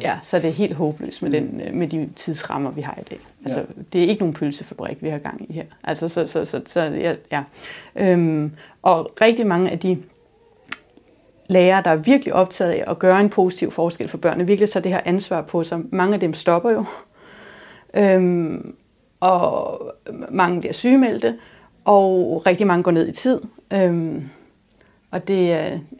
[0.00, 3.04] Ja, så det er helt håbløst med, den, øh, med de tidsrammer, vi har i
[3.10, 3.18] dag.
[3.44, 3.82] Altså, ja.
[3.92, 5.64] Det er ikke nogen pølsefabrik, vi har gang i her.
[5.84, 7.14] Altså, så, så, så, så ja.
[7.32, 7.42] ja.
[7.96, 8.52] Øhm,
[8.82, 10.02] og rigtig mange af de
[11.48, 14.80] lærere, der er virkelig optaget af at gøre en positiv forskel for børnene, virkelig så
[14.80, 15.80] det her ansvar på sig.
[15.90, 16.84] Mange af dem stopper jo.
[17.94, 18.76] Øhm,
[19.20, 19.80] og
[20.30, 21.38] mange bliver sygemeldte,
[21.84, 23.40] og rigtig mange går ned i tid.
[23.70, 24.28] Øhm,
[25.10, 25.48] og det,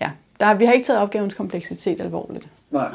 [0.01, 2.49] ja, der, vi har ikke taget opgavens kompleksitet alvorligt.
[2.71, 2.89] Nej.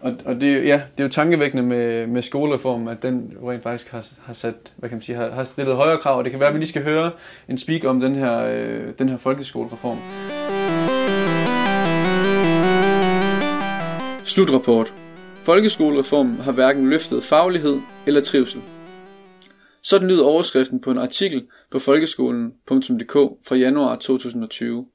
[0.00, 3.90] Og, og det, ja, det er jo tankevækkende med, med skolereformen, at den rent faktisk
[3.90, 6.40] har, har sat, hvad kan man sige, har, har stillet højere krav, og det kan
[6.40, 7.10] være, at vi lige skal høre
[7.48, 9.98] en speak om den her, øh, den her folkeskolereform.
[14.24, 14.94] Slutrapport.
[15.38, 18.62] Folkeskolereformen har hverken løftet faglighed eller trivsel.
[19.82, 23.12] Sådan lyder overskriften på en artikel på folkeskolen.dk
[23.46, 24.86] fra januar 2020.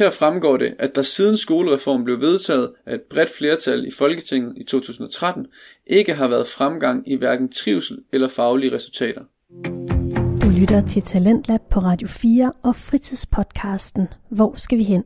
[0.00, 4.52] Her fremgår det, at der siden skolereformen blev vedtaget af et bredt flertal i Folketinget
[4.56, 5.46] i 2013,
[5.86, 9.20] ikke har været fremgang i hverken trivsel eller faglige resultater.
[10.42, 15.04] Du lytter til Talentlab på Radio 4 og fritidspodcasten Hvor skal vi hen?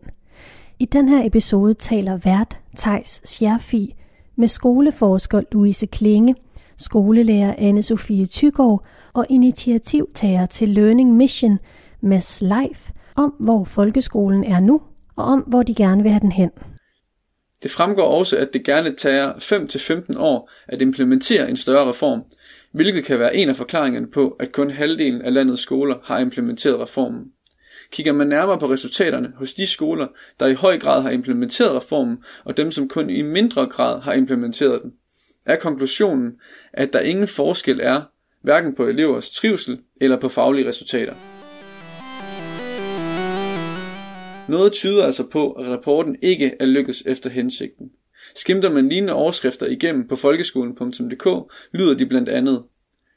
[0.78, 3.94] I den her episode taler vært Tejs Scherfi
[4.36, 6.34] med skoleforsker Louise Klinge,
[6.76, 11.58] skolelærer anne Sofie Tygård og initiativtager til Learning Mission,
[12.00, 14.82] Mads Leif, om hvor folkeskolen er nu,
[15.16, 16.50] og om hvor de gerne vil have den hen.
[17.62, 22.24] Det fremgår også, at det gerne tager 5-15 år at implementere en større reform,
[22.72, 26.80] hvilket kan være en af forklaringerne på, at kun halvdelen af landets skoler har implementeret
[26.80, 27.24] reformen.
[27.90, 30.06] Kigger man nærmere på resultaterne hos de skoler,
[30.40, 34.12] der i høj grad har implementeret reformen, og dem som kun i mindre grad har
[34.12, 34.92] implementeret den,
[35.46, 36.32] er konklusionen,
[36.72, 38.02] at der ingen forskel er,
[38.42, 41.14] hverken på elevers trivsel eller på faglige resultater.
[44.48, 47.90] Noget tyder altså på, at rapporten ikke er lykkes efter hensigten.
[48.36, 52.62] Skimter man lignende overskrifter igennem på folkeskolen.dk, lyder de blandt andet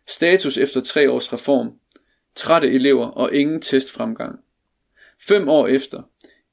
[0.08, 1.72] Status efter tre års reform,
[2.36, 4.40] trætte elever og ingen testfremgang.
[5.28, 6.02] Fem år efter,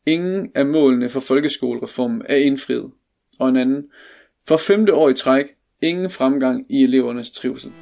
[0.07, 2.91] ingen af målene for folkeskolereformen er indfriet.
[3.39, 3.85] Og en anden,
[4.49, 5.47] for femte år i træk,
[5.83, 7.73] ingen fremgang i elevernes trivsel.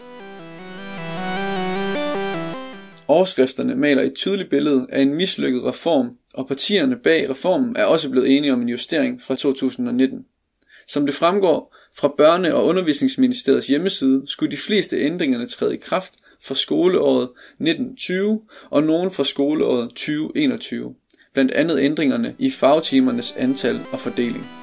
[3.08, 8.10] Overskrifterne maler et tydeligt billede af en mislykket reform, og partierne bag reformen er også
[8.10, 10.24] blevet enige om en justering fra 2019.
[10.88, 16.14] Som det fremgår fra Børne- og Undervisningsministeriets hjemmeside, skulle de fleste ændringerne træde i kraft
[16.42, 17.28] fra skoleåret
[17.60, 18.40] 1920
[18.70, 20.94] og nogen fra skoleåret 2021.
[21.32, 24.61] Blandt andet ændringerne i fagtimernes antal og fordeling.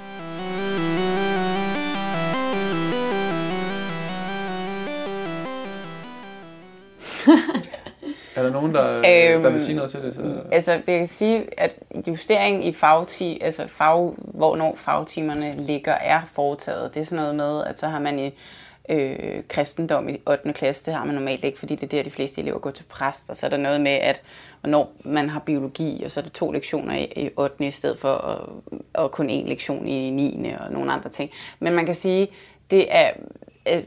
[8.40, 10.16] Er der nogen, der, øhm, der vil sige noget til det?
[10.16, 10.22] Så?
[10.52, 11.72] Altså, jeg kan sige, at
[12.08, 16.94] justering i fagti, altså fag, hvornår fagtimerne ligger, er foretaget.
[16.94, 18.34] Det er sådan noget med, at så har man i
[18.90, 20.54] øh, kristendom i 8.
[20.54, 22.84] klasse, det har man normalt ikke, fordi det er der, de fleste elever går til
[22.84, 23.30] præst.
[23.30, 24.22] Og så er der noget med, at
[24.64, 27.68] når man har biologi, og så er det to lektioner i, i 8.
[27.68, 30.54] i stedet for og, og kun én lektion i 9.
[30.60, 31.32] og nogle andre ting.
[31.60, 32.28] Men man kan sige,
[32.72, 33.10] det er...
[33.74, 33.84] Øh,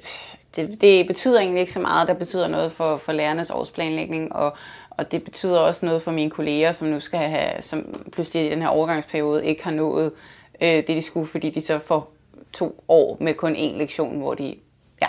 [0.57, 2.09] det, det betyder egentlig ikke så meget.
[2.09, 4.57] Det betyder noget for, for lærernes årsplanlægning, og,
[4.91, 8.51] og det betyder også noget for mine kolleger, som nu skal have, som pludselig i
[8.51, 10.13] den her overgangsperiode ikke har nået
[10.61, 12.13] øh, det, de skulle, fordi de så får
[12.53, 14.55] to år med kun én lektion, hvor de...
[15.03, 15.09] Ja.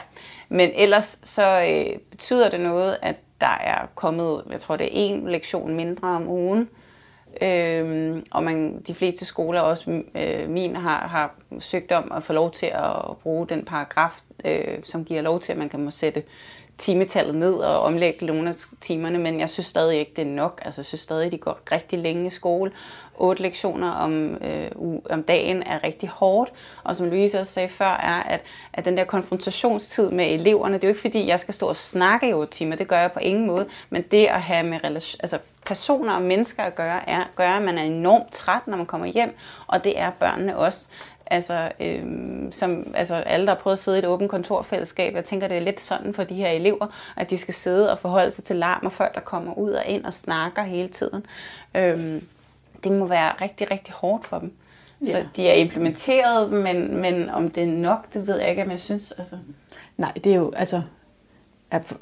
[0.49, 4.89] Men ellers så øh, betyder det noget, at der er kommet, jeg tror det er
[4.93, 6.69] en lektion mindre om ugen,
[7.41, 12.33] Øhm, og man, de fleste skoler, også øh, min, har, har søgt om at få
[12.33, 15.91] lov til at bruge den paragraf, øh, som giver lov til, at man kan må
[15.91, 16.23] sætte
[16.83, 20.61] timetallet ned og omlægge nogle af timerne, men jeg synes stadig ikke, det er nok.
[20.65, 22.71] Altså, jeg synes stadig, de går rigtig længe i skole.
[23.17, 24.71] Otte lektioner om, øh,
[25.09, 26.51] om dagen er rigtig hårdt,
[26.83, 28.41] og som Louise også sagde før, er, at,
[28.73, 31.75] at den der konfrontationstid med eleverne, det er jo ikke fordi, jeg skal stå og
[31.75, 34.83] snakke i otte timer, det gør jeg på ingen måde, men det at have med
[34.83, 38.77] relation, altså personer og mennesker at gøre, er, gør, at man er enormt træt, når
[38.77, 39.35] man kommer hjem,
[39.67, 40.87] og det er børnene også.
[41.25, 45.25] Altså, øhm, som, altså alle, der har prøvet at sidde i et åbent kontorfællesskab, jeg
[45.25, 48.31] tænker, det er lidt sådan for de her elever, at de skal sidde og forholde
[48.31, 51.25] sig til larm, og folk, der kommer ud og ind og snakker hele tiden.
[51.75, 52.27] Øhm,
[52.83, 54.53] det må være rigtig, rigtig hårdt for dem.
[55.05, 55.11] Ja.
[55.11, 58.71] Så de er implementeret, men, men om det er nok, det ved jeg ikke, om
[58.71, 59.11] jeg synes.
[59.11, 59.35] Altså.
[59.97, 60.81] Nej, det er jo, altså,
[61.71, 61.93] at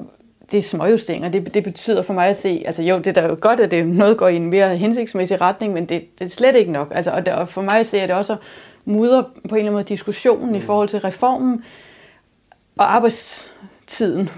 [0.50, 1.28] det er småjusteringer.
[1.28, 3.70] Det, det betyder for mig at se, altså jo, det er da jo godt, at
[3.70, 6.92] det noget går i en mere hensigtsmæssig retning, men det, det er slet ikke nok.
[6.94, 8.36] Altså, og, det, og for mig at se, at det også
[8.84, 10.54] mudder på en eller anden måde diskussionen mm.
[10.54, 11.64] i forhold til reformen,
[12.76, 14.30] og arbejdstiden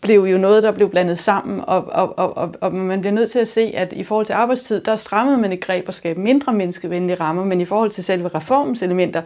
[0.00, 3.30] blev jo noget, der blev blandet sammen, og, og, og, og, og man bliver nødt
[3.30, 6.20] til at se, at i forhold til arbejdstid, der strammede man et greb og skabe
[6.20, 9.22] mindre menneskevenlige rammer, men i forhold til selve reformens elementer,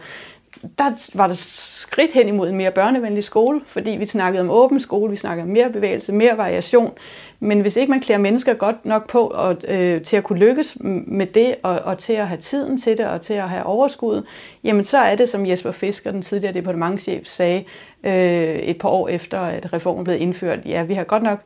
[0.77, 4.79] der var der skridt hen imod en mere børnevenlig skole, fordi vi snakkede om åben
[4.79, 6.93] skole, vi snakkede om mere bevægelse, mere variation.
[7.39, 10.77] Men hvis ikke man klæder mennesker godt nok på og, øh, til at kunne lykkes
[11.07, 14.23] med det, og, og til at have tiden til det, og til at have overskud,
[14.63, 17.63] jamen så er det, som Jesper Fisker, den tidligere departementchef, sagde
[18.03, 20.59] øh, et par år efter, at reformen blev indført.
[20.65, 21.39] Ja, vi har godt nok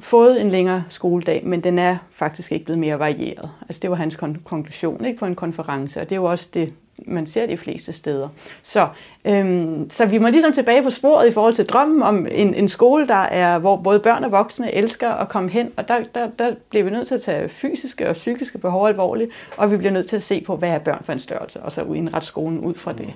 [0.00, 3.50] fået en længere skoledag, men den er faktisk ikke blevet mere varieret.
[3.62, 6.72] Altså det var hans konklusion ikke, på en konference, og det er jo også det,
[6.98, 8.28] man ser de fleste steder.
[8.62, 8.88] Så,
[9.24, 12.68] øhm, så vi må ligesom tilbage på sporet i forhold til drømmen om en, en
[12.68, 16.28] skole, der er, hvor både børn og voksne elsker at komme hen, og der, der,
[16.38, 19.92] der bliver vi nødt til at tage fysiske og psykiske behov alvorligt, og vi bliver
[19.92, 22.58] nødt til at se på, hvad er børn for en størrelse, og så indrette skolen
[22.58, 23.12] ud fra det.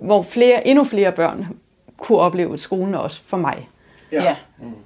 [0.00, 1.46] Hvor flere, endnu flere børn
[1.98, 3.68] kunne opleve skolen også for mig.
[4.12, 4.22] Ja.
[4.22, 4.36] ja,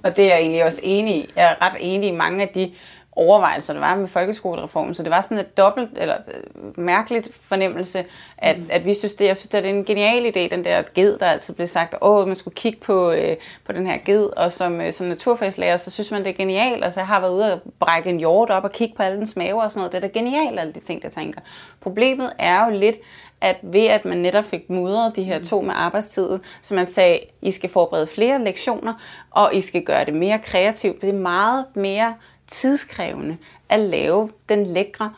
[0.03, 1.31] og det er jeg egentlig også enig i.
[1.37, 2.73] Jeg er ret enig i mange af de
[3.13, 4.95] overvejelser, der var med folkeskolereformen.
[4.95, 8.05] Så det var sådan et dobbelt, eller øh, mærkeligt fornemmelse,
[8.39, 8.67] at, mm.
[8.71, 11.27] at vi synes det, jeg synes, det er en genial idé, den der ged, der
[11.27, 14.81] altid blev sagt, åh, man skulle kigge på, øh, på den her ged, og som,
[14.81, 16.85] øh, som naturfagslærer, så synes man, det er genialt.
[16.85, 19.37] Altså, jeg har været ude og brække en hjort op og kigge på alle dens
[19.37, 19.93] maver og sådan noget.
[19.93, 21.41] Det er da genialt, alle de ting, der tænker.
[21.81, 22.97] Problemet er jo lidt,
[23.41, 27.21] at ved at man netop fik mudret de her to med arbejdstiden, så man sagde,
[27.43, 28.95] I skal forberede flere lektioner,
[29.31, 31.01] og I skal gøre det mere kreativt.
[31.01, 32.15] Det er meget mere
[32.47, 33.37] tidskrævende
[33.69, 35.13] at lave den lækre,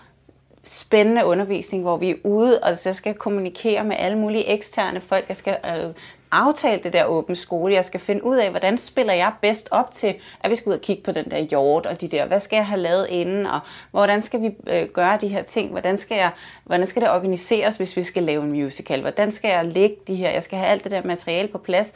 [0.64, 5.28] spændende undervisning, hvor vi er ude, og så skal kommunikere med alle mulige eksterne folk.
[5.28, 5.94] Jeg skal øh,
[6.33, 7.75] aftale det der åbne skole.
[7.75, 10.75] Jeg skal finde ud af, hvordan spiller jeg bedst op til, at vi skal ud
[10.75, 13.47] og kigge på den der hjort og de der, hvad skal jeg have lavet inden,
[13.47, 16.31] og hvordan skal vi øh, gøre de her ting, hvordan skal, jeg,
[16.64, 20.14] hvordan skal det organiseres, hvis vi skal lave en musical, hvordan skal jeg lægge de
[20.14, 21.95] her, jeg skal have alt det der materiale på plads.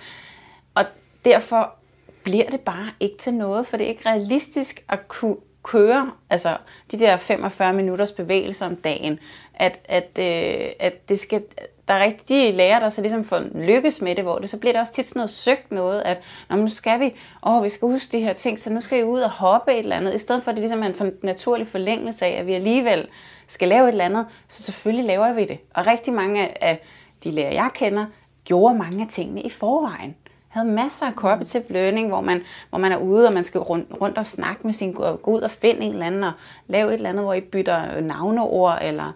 [0.75, 0.85] Og
[1.25, 1.75] derfor
[2.22, 6.57] bliver det bare ikke til noget, for det er ikke realistisk at kunne køre altså
[6.90, 9.18] de der 45 minutters bevægelser om dagen,
[9.55, 11.42] at, at, øh, at det skal,
[11.88, 14.59] der er rigtig de lærer, der så ligesom får lykkes med det, hvor det så
[14.59, 17.14] bliver det også tit sådan noget søgt noget, at Nå, nu skal vi,
[17.46, 19.79] åh, vi skal huske de her ting, så nu skal I ud og hoppe et
[19.79, 22.53] eller andet, i stedet for at det ligesom er en naturlig forlængelse af, at vi
[22.53, 23.09] alligevel
[23.46, 25.59] skal lave et eller andet, så selvfølgelig laver vi det.
[25.75, 26.83] Og rigtig mange af
[27.25, 28.07] de lærer, jeg kender,
[28.44, 30.16] gjorde mange af tingene i forvejen
[30.57, 33.88] havde masser af cooperative learning, hvor man, hvor man er ude, og man skal rundt,
[34.01, 36.33] rundt og snakke med sin, gå ud og finde en eller anden, og
[36.66, 39.12] lave et eller andet, hvor I bytter navneord, eller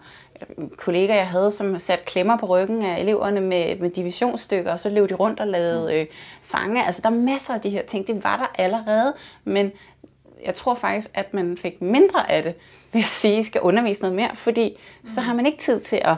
[0.77, 4.89] kollegaer, jeg havde, som sat klemmer på ryggen af eleverne med, med divisionsstykker, og så
[4.89, 6.05] løb de rundt og lavede øh,
[6.43, 6.85] fange.
[6.85, 8.07] Altså, der er masser af de her ting.
[8.07, 9.71] Det var der allerede, men
[10.45, 12.55] jeg tror faktisk, at man fik mindre af det,
[12.93, 16.15] ved at sige, skal undervise noget mere, fordi så har man ikke tid til at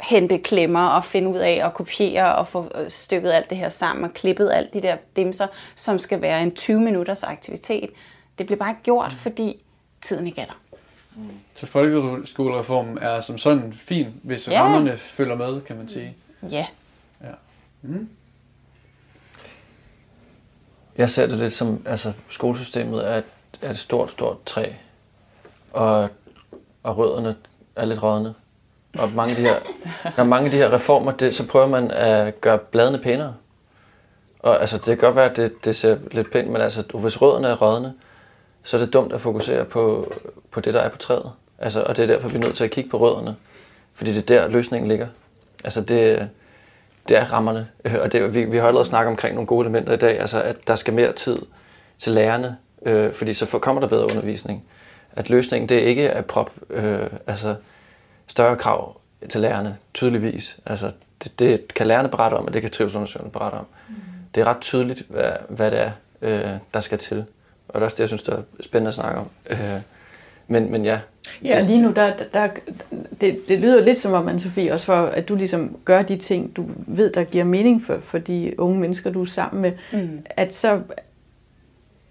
[0.00, 3.68] hente klemmer og finde ud af at kopiere og få øh, stykket alt det her
[3.68, 7.90] sammen og klippet alt de der dimser, som skal være en 20 minutters aktivitet.
[8.38, 9.62] Det bliver bare ikke gjort, fordi
[10.02, 10.69] tiden ikke er der.
[11.20, 11.30] Mm.
[11.54, 14.62] Så folkeskolereformen er som sådan fin, hvis ja.
[14.62, 16.16] rammerne følger med, kan man sige.
[16.50, 16.66] Ja.
[17.24, 17.32] ja.
[17.82, 18.08] Mm.
[20.96, 23.24] Jeg ser det lidt som, altså skolesystemet er et,
[23.60, 24.72] er et stort, stort træ,
[25.72, 26.08] og,
[26.82, 27.36] og rødderne
[27.76, 28.34] er lidt rådne.
[28.98, 29.58] Og mange af de her,
[30.16, 33.34] når mange af de her reformer, det, så prøver man at gøre bladene pænere.
[34.38, 37.22] Og altså, det kan godt være, at det, det ser lidt pænt, men altså, hvis
[37.22, 37.94] rødderne er rådne,
[38.70, 40.12] så er det dumt at fokusere på,
[40.50, 41.32] på det, der er på træet.
[41.58, 43.36] Altså, og det er derfor, vi er nødt til at kigge på rødderne.
[43.94, 45.06] Fordi det er der, løsningen ligger.
[45.64, 46.28] Altså, det,
[47.08, 47.68] det er rammerne.
[48.00, 50.20] Og det, vi, vi har allerede snakket omkring nogle gode elementer i dag.
[50.20, 51.38] Altså, at der skal mere tid
[51.98, 52.56] til lærerne,
[52.86, 54.64] øh, fordi så kommer der bedre undervisning.
[55.12, 57.54] At løsningen, det er ikke at prop, øh, altså,
[58.26, 60.58] større krav til lærerne, tydeligvis.
[60.66, 60.90] Altså,
[61.24, 63.66] det, det kan lærerne berette om, og det kan trivselsundersøgerne berette om.
[63.88, 63.94] Mm.
[64.34, 65.90] Det er ret tydeligt, hvad, hvad det er,
[66.22, 67.24] øh, der skal til.
[67.74, 69.26] Og det er også det, jeg synes, det er spændende at snakke om.
[69.50, 69.58] Øh,
[70.48, 70.98] men, men ja.
[71.44, 72.48] Ja, lige nu, der, der,
[73.20, 76.16] det, det lyder lidt som om, man Sofie, også for, at du ligesom gør de
[76.16, 79.72] ting, du ved, der giver mening for, for de unge mennesker, du er sammen med,
[79.92, 80.24] mm.
[80.36, 80.80] at så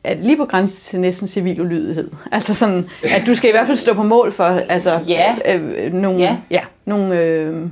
[0.03, 2.11] at lige på grænsen til næsten civil ulydighed.
[2.31, 5.35] Altså sådan, at du skal i hvert fald stå på mål for altså, ja.
[5.45, 6.37] øh, nogle, ja.
[6.51, 7.67] Ja, nogle øh,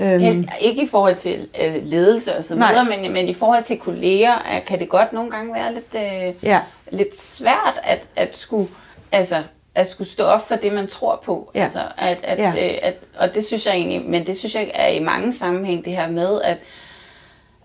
[0.00, 0.48] Øhm.
[0.60, 4.60] Ikke i forhold til øh, ledelse og så videre, men, men i forhold til kolleger,
[4.66, 6.60] kan det godt nogle gange være lidt, øh, ja.
[6.90, 8.70] Lidt svært at, at skulle,
[9.12, 9.42] altså,
[9.74, 11.50] at skulle stå op for det, man tror på.
[11.54, 11.62] Ja.
[11.62, 12.72] Altså, at, at, ja.
[12.72, 15.84] øh, at, og det synes jeg egentlig, men det synes jeg er i mange sammenhæng
[15.84, 16.58] det her med, at,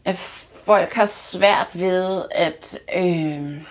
[0.06, 0.16] at
[0.66, 3.62] folk har svært ved at, øh,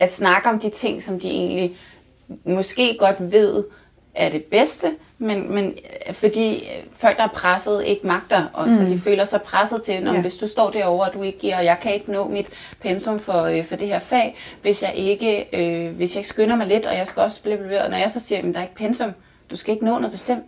[0.00, 1.76] at snakke om de ting, som de egentlig
[2.44, 3.64] måske godt ved
[4.14, 5.74] er det bedste, men, men
[6.08, 8.72] øh, fordi folk, der er presset, ikke magter, og mm.
[8.72, 10.20] så de føler sig presset til, når ja.
[10.20, 12.46] hvis du står derovre, og du ikke giver, og jeg kan ikke nå mit
[12.80, 16.56] pensum for, øh, for det her fag, hvis jeg ikke, øh, hvis jeg ikke skynder
[16.56, 18.62] mig lidt, og jeg skal også blive og når jeg så siger, at der er
[18.62, 19.10] ikke pensum,
[19.50, 20.44] du skal ikke nå noget bestemt,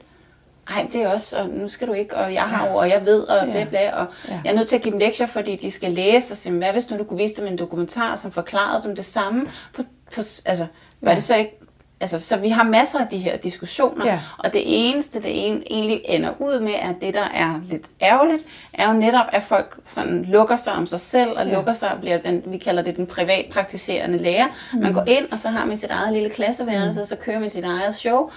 [0.70, 3.20] ej, det er også, og nu skal du ikke, og jeg har og jeg ved,
[3.20, 4.40] og bla bla, og ja.
[4.44, 6.72] jeg er nødt til at give dem lektier, fordi de skal læse, og sige, hvad
[6.72, 9.82] hvis nu du kunne vise dem en dokumentar, som forklarede dem det samme, på,
[10.14, 10.66] på, altså,
[11.00, 11.14] var ja.
[11.14, 11.59] det så ikke
[12.00, 14.20] altså, så vi har masser af de her diskussioner, ja.
[14.38, 15.30] og det eneste, det
[15.70, 19.76] egentlig ender ud med, at det, der er lidt ærgerligt, er jo netop, at folk
[19.86, 21.54] sådan lukker sig om sig selv, og ja.
[21.54, 24.46] lukker sig og bliver den, vi kalder det den privatpraktiserende lærer.
[24.72, 24.80] Mm.
[24.80, 27.02] Man går ind, og så har man sit eget lille klasseværelse, mm.
[27.02, 28.30] og så kører man sit eget show,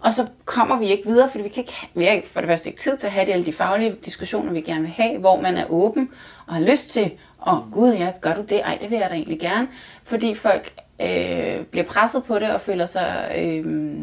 [0.00, 2.70] og så kommer vi ikke videre, fordi vi, kan ikke, vi har for det første
[2.70, 5.40] ikke tid til at have de, alle de faglige diskussioner, vi gerne vil have, hvor
[5.40, 6.08] man er åben
[6.46, 7.10] og har lyst til,
[7.42, 8.60] og oh, gud ja, gør du det?
[8.64, 9.68] Ej, det vil jeg da egentlig gerne.
[10.04, 13.32] Fordi folk øh, bliver presset på det og føler sig...
[13.38, 13.94] Øh,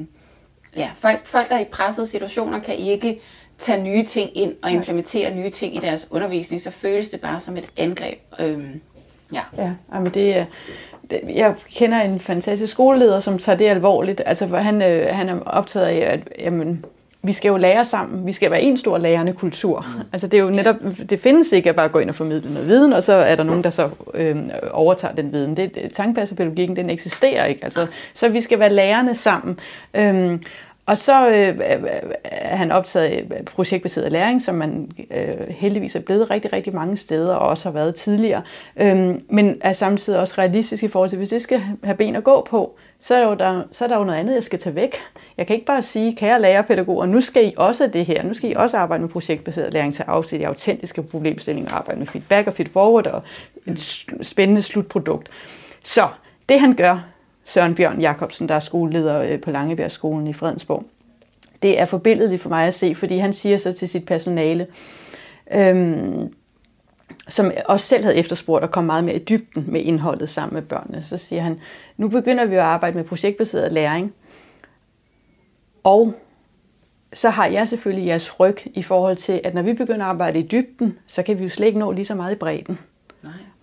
[0.76, 3.22] ja, folk, folk, der er i pressede situationer, kan ikke
[3.58, 7.40] tage nye ting ind og implementere nye ting i deres undervisning, så føles det bare
[7.40, 8.20] som et angreb.
[8.40, 8.66] Øh,
[9.34, 9.42] ja.
[9.58, 10.46] ja, men det er
[11.12, 14.22] jeg kender en fantastisk skoleleder, som tager det alvorligt.
[14.26, 16.86] Altså, han, øh, han er optaget af, at jamen,
[17.24, 18.26] vi skal jo lære sammen.
[18.26, 19.86] Vi skal være en stor lærende kultur.
[19.96, 20.04] Mm.
[20.14, 20.76] Altså, det er jo netop,
[21.10, 23.44] det findes ikke at bare gå ind og formidle noget viden, og så er der
[23.44, 24.38] nogen, der så øh,
[24.72, 25.58] overtager den viden.
[25.58, 27.64] Det, tankepædagogikken, den eksisterer ikke.
[27.64, 29.60] Altså, så vi skal være lærende sammen.
[29.94, 30.40] Øh,
[30.90, 31.90] og så øh, øh,
[32.24, 36.76] er han optaget af øh, projektbaseret læring, som man øh, heldigvis er blevet rigtig, rigtig
[36.76, 38.42] mange steder, og også har været tidligere.
[38.78, 42.24] Øhm, men er samtidig også realistisk i forhold til, hvis det skal have ben at
[42.24, 44.96] gå på, så er, der, så er der jo noget andet, jeg skal tage væk.
[45.38, 48.24] Jeg kan ikke bare sige, kære lærerpædagoger, nu skal I også det her.
[48.24, 52.08] Nu skal I også arbejde med projektbaseret læring til at afsætte autentiske problemstillinger, arbejde med
[52.08, 53.24] feedback og feedforward og
[53.66, 55.30] et spændende slutprodukt.
[55.84, 56.08] Så
[56.50, 57.04] det han gør,
[57.50, 60.86] Søren Bjørn Jacobsen, der er skoleleder øh, på Langebjergskolen i Fredensborg.
[61.62, 64.68] Det er forbilledeligt for mig at se, fordi han siger så til sit personale,
[65.52, 66.34] øhm,
[67.28, 70.62] som også selv havde efterspurgt at komme meget mere i dybden med indholdet sammen med
[70.62, 71.04] børnene.
[71.04, 71.60] Så siger han,
[71.98, 74.14] nu begynder vi at arbejde med projektbaseret læring,
[75.84, 76.14] og
[77.14, 80.40] så har jeg selvfølgelig jeres ryg i forhold til, at når vi begynder at arbejde
[80.40, 82.80] i dybden, så kan vi jo slet ikke nå lige så meget i bredden.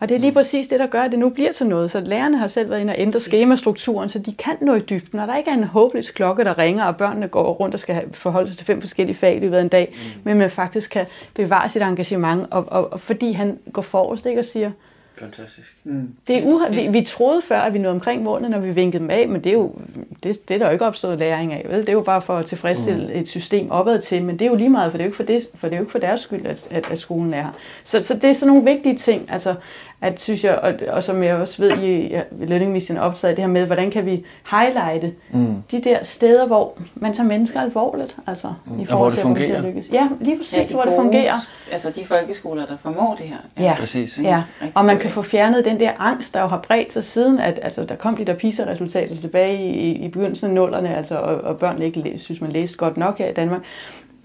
[0.01, 1.91] Og det er lige præcis det, der gør, at det nu bliver til noget.
[1.91, 5.19] Så lærerne har selv været inde og ændre skemastrukturen, så de kan nå i dybden.
[5.19, 8.15] Og der ikke er en håbløs klokke, der ringer, og børnene går rundt og skal
[8.15, 9.89] forholde sig til fem forskellige fag i løbet af en dag.
[9.93, 10.21] Mm.
[10.25, 14.41] Men man faktisk kan bevare sit engagement, og, og, og fordi han går forrest ikke,
[14.41, 14.71] og siger,
[15.19, 15.77] Fantastisk.
[15.85, 16.09] Mm.
[16.29, 19.03] Det er uha- vi, vi troede før, at vi nåede omkring målene, når vi vinkede
[19.03, 19.75] dem af, men det er jo
[20.23, 21.67] det, det er der jo ikke opstået læring af.
[21.69, 21.81] Vel?
[21.81, 23.21] Det er jo bare for at tilfredsstille mm.
[23.21, 25.17] et system opad til, men det er jo lige meget, for det er jo ikke
[25.17, 27.43] for, det, for, det er jo ikke for deres skyld, at, at, at skolen er
[27.43, 27.51] her.
[27.85, 29.33] Så, så det er sådan nogle vigtige ting.
[29.33, 29.55] Altså,
[30.01, 33.45] at synes jeg, og, og som jeg også ved, I ja, Learning Mission optaget det
[33.45, 35.63] her med, hvordan kan vi highlighte mm.
[35.71, 38.81] de der steder, hvor man tager mennesker alvorligt, altså mm.
[38.81, 39.91] i forhold til, hvor det lykkes.
[39.93, 41.35] Ja, lige præcis, ja, de hvor det fungerer.
[41.73, 43.37] Altså de folkeskoler, der formår det her.
[43.59, 43.75] Ja, ja.
[43.79, 44.19] præcis.
[44.23, 44.43] Ja.
[44.75, 47.59] Og man kan få fjernet den der angst, der jo har bredt sig siden, at
[47.63, 51.59] altså, der kom de der PISA-resultater tilbage i, i begyndelsen af nullerne, altså, og, og
[51.59, 53.61] børnene ikke synes, man læste godt nok her i Danmark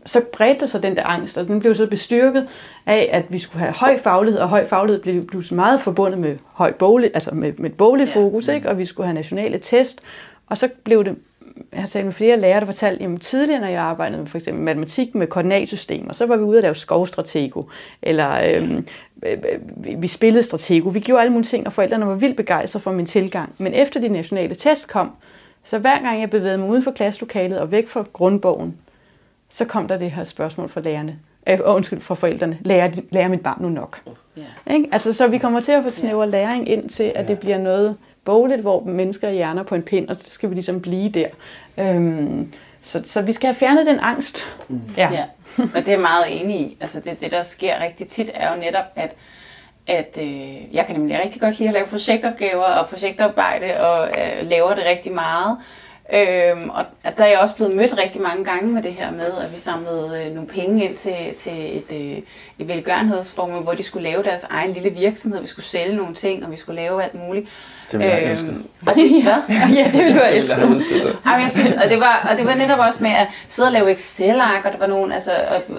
[0.06, 2.48] så bredte sig den der angst, og den blev så bestyrket
[2.86, 6.38] af, at vi skulle have høj faglighed, og høj faglighed blev, blev meget forbundet med
[6.54, 8.14] høj boglig, altså med, med boglig ja.
[8.14, 8.70] fokus, ikke?
[8.70, 10.02] og vi skulle have nationale test,
[10.48, 11.16] og så blev det,
[11.72, 14.38] jeg har talt med flere lærere, der fortalte, at tidligere, når jeg arbejdede med for
[14.38, 17.64] eksempel matematik med koordinatsystemer, så var vi ude at lave skovstratego,
[18.02, 18.86] eller øhm,
[19.24, 19.38] øh,
[20.02, 23.06] vi spillede stratego, vi gjorde alle mulige ting, og forældrene var vildt begejstrede for min
[23.06, 23.54] tilgang.
[23.58, 25.12] Men efter de nationale test kom,
[25.64, 28.78] så hver gang jeg bevægede mig uden for klasselokalet og væk fra grundbogen,
[29.52, 31.20] så kom der det her spørgsmål fra lærerne.
[31.48, 32.58] Øh, undskyld, fra forældrene.
[32.62, 34.02] Lærer, lærer mit barn nu nok?
[34.38, 34.78] Yeah.
[34.78, 34.90] Ikke?
[34.92, 36.32] Altså, så vi kommer til at få snæver yeah.
[36.32, 37.28] læring ind til, at yeah.
[37.28, 40.56] det bliver noget bogligt, hvor mennesker er hjerner på en pind, og så skal vi
[40.56, 41.28] ligesom blive der.
[41.78, 44.46] Øhm, så, så vi skal have fjernet den angst.
[44.68, 44.82] Mm.
[44.98, 45.10] Ja.
[45.12, 45.24] ja,
[45.58, 46.78] og det er jeg meget enig i.
[46.82, 49.16] Altså det, det, der sker rigtig tit, er jo netop, at
[49.88, 54.50] at øh, jeg kan nemlig rigtig godt lide at lave projektopgaver og projektarbejde, og øh,
[54.50, 55.58] laver det rigtig meget.
[56.14, 56.86] Øhm, og
[57.18, 59.58] der er jeg også blevet mødt rigtig mange gange med det her med, at vi
[59.58, 62.18] samlede øh, nogle penge ind til, til et, øh,
[62.60, 65.42] et velgørenhedsformål, hvor de skulle lave deres egen lille virksomhed.
[65.42, 67.48] Vi skulle sælge nogle ting, og vi skulle lave alt muligt.
[67.92, 69.36] Det ville jeg øhm, og det, ja,
[69.78, 70.58] ja, det ville du have elsket.
[71.26, 73.74] Jamen, jeg synes, og, det var, og det var netop også med at sidde og
[73.74, 75.32] lave Excel-ark, og der var nogen, altså,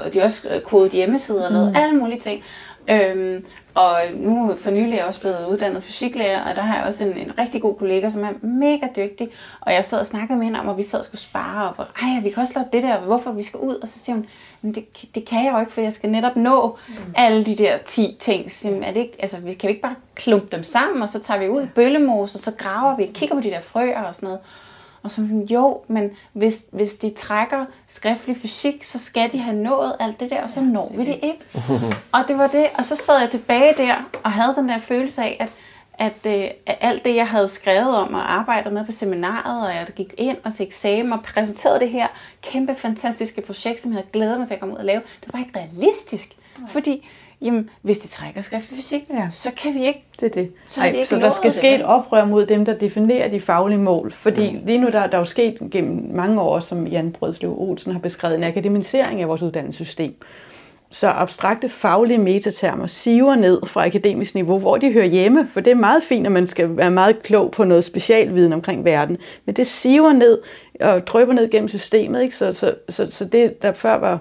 [0.05, 1.77] og de også kodet hjemmesider og noget, mm.
[1.77, 2.43] alle mulige ting.
[2.91, 6.85] Øhm, og nu for nylig er jeg også blevet uddannet fysiklærer, og der har jeg
[6.85, 9.29] også en, en rigtig god kollega, som er mega dygtig.
[9.61, 11.87] Og jeg sad og snakkede med hende om, at vi sad og skulle spare, og
[12.03, 13.75] ej, vi kan også lave det der, hvorfor vi skal ud.
[13.75, 14.27] Og så siger hun,
[14.63, 16.95] men det, det kan jeg jo ikke, for jeg skal netop nå mm.
[17.15, 18.51] alle de der 10 ting.
[18.51, 21.21] Så, er det ikke, altså, vi kan vi ikke bare klumpe dem sammen, og så
[21.21, 24.03] tager vi ud i bøllemose, og så graver vi og kigger på de der frøer
[24.03, 24.41] og sådan noget.
[25.03, 29.97] Og så jo, men hvis, hvis de trækker skriftlig fysik, så skal de have nået
[30.01, 31.39] alt det der, og så når vi det ikke.
[32.13, 35.23] og det var det, og så sad jeg tilbage der og havde den der følelse
[35.23, 35.49] af, at,
[35.95, 39.75] at, øh, at alt det, jeg havde skrevet om og arbejdet med på seminaret, og
[39.75, 42.07] jeg gik ind og til eksamen og præsenterede det her
[42.43, 45.33] kæmpe fantastiske projekt, som jeg havde glædet mig til at komme ud og lave, det
[45.33, 46.37] var ikke realistisk.
[46.69, 47.09] Fordi
[47.43, 49.27] jamen hvis de trækker skriftlig fysik, ja.
[49.31, 50.05] så kan vi ikke.
[50.21, 50.53] Det er det.
[50.71, 53.79] Så, Ej, de så der skal ske et oprør mod dem, der definerer de faglige
[53.79, 54.13] mål.
[54.13, 54.67] Fordi mm.
[54.67, 57.99] lige nu der, der er jo sket gennem mange år, som Jan Brødslev Olsen har
[57.99, 60.15] beskrevet, en akademisering af vores uddannelsessystem.
[60.91, 65.71] Så abstrakte faglige metatermer siver ned fra akademisk niveau, hvor de hører hjemme, for det
[65.71, 69.55] er meget fint, at man skal være meget klog på noget specialviden omkring verden, men
[69.55, 70.39] det siver ned
[70.81, 72.37] og drøber ned gennem systemet, ikke?
[72.37, 74.21] Så, så, så, så det, der før var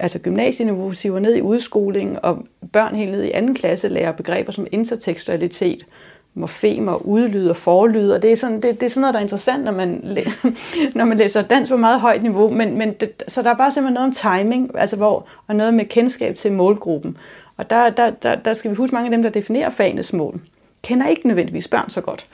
[0.00, 4.52] altså gymnasieniveau siver ned i udskoling, og børn helt ned i anden klasse lærer begreber
[4.52, 5.86] som intertekstualitet,
[6.34, 9.24] morfemer, udlyd og forlyd, og det er sådan, det, det er sådan noget, der er
[9.24, 10.18] interessant, når man,
[10.94, 13.72] når man læser dansk på meget højt niveau, men, men det, så der er bare
[13.72, 17.16] simpelthen noget om timing, altså hvor, og noget med kendskab til målgruppen.
[17.56, 20.40] Og der, der, der, der skal vi huske mange af dem, der definerer fagenes mål,
[20.82, 22.26] kender ikke nødvendigvis børn så godt.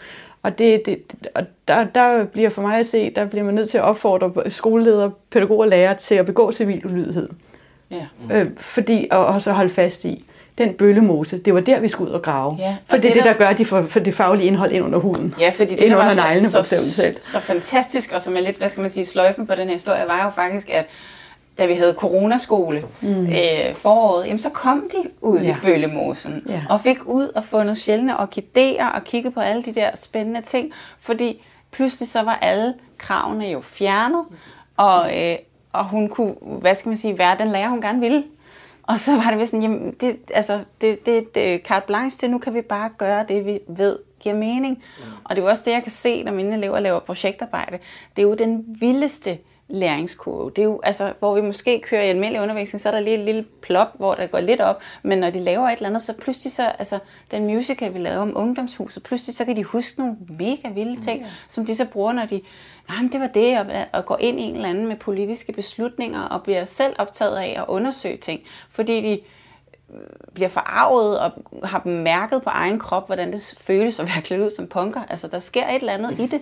[0.42, 0.98] Og, det, det,
[1.34, 4.50] og der, der bliver for mig at se, der bliver man nødt til at opfordre
[4.50, 7.28] skoleledere, pædagoger og lærere til at begå civil ulydighed.
[7.90, 8.06] Ja.
[8.30, 10.24] Øh, fordi, og, og så holde fast i,
[10.58, 12.56] den bøllemose, det var der, vi skulle ud og grave.
[12.58, 14.46] Ja, og for det er det, der, der gør, at de får for det faglige
[14.46, 15.34] indhold ind under huden.
[15.40, 18.36] Ja, fordi det, ind der under var neglene, så, så, så, så fantastisk, og som
[18.36, 20.86] er lidt, hvad skal man sige, sløjfen på den her historie, var jo faktisk, at
[21.58, 23.26] da vi havde coronaskole mm.
[23.26, 25.56] øh, foråret, jamen så kom de ud ja.
[25.56, 26.62] i bøllemosen ja.
[26.68, 30.72] og fik ud og fundet sjældne orkideer og kigget på alle de der spændende ting,
[31.00, 34.24] fordi pludselig så var alle kravene jo fjernet,
[34.76, 35.36] og, øh,
[35.72, 38.24] og hun kunne, hvad skal man sige, være den lærer, hun gerne ville.
[38.82, 42.30] Og så var det ved sådan, jamen, det, altså, det, det, det carte blanche til,
[42.30, 44.82] nu kan vi bare gøre det, vi ved giver mening.
[44.98, 45.04] Mm.
[45.24, 47.78] Og det er jo også det, jeg kan se, når mine elever laver projektarbejde.
[48.16, 49.38] Det er jo den vildeste
[49.68, 50.50] læringskurve.
[50.50, 53.18] Det er jo, altså, hvor vi måske kører i almindelig undervisning, så er der lige
[53.18, 56.02] et lille plop, hvor der går lidt op, men når de laver et eller andet,
[56.02, 56.98] så pludselig så, altså,
[57.30, 61.20] den musical, vi lavede om ungdomshuset, pludselig så kan de huske nogle mega vilde ting,
[61.20, 61.26] mm.
[61.48, 62.40] som de så bruger, når de,
[62.90, 66.22] jamen det var det, og, og går ind i en eller anden med politiske beslutninger,
[66.22, 68.40] og bliver selv optaget af at undersøge ting,
[68.70, 69.20] fordi de
[69.94, 70.00] øh,
[70.34, 71.32] bliver forarvet og
[71.64, 75.00] har mærket på egen krop, hvordan det føles at være klædt ud som punker.
[75.08, 76.40] Altså, der sker et eller andet i det.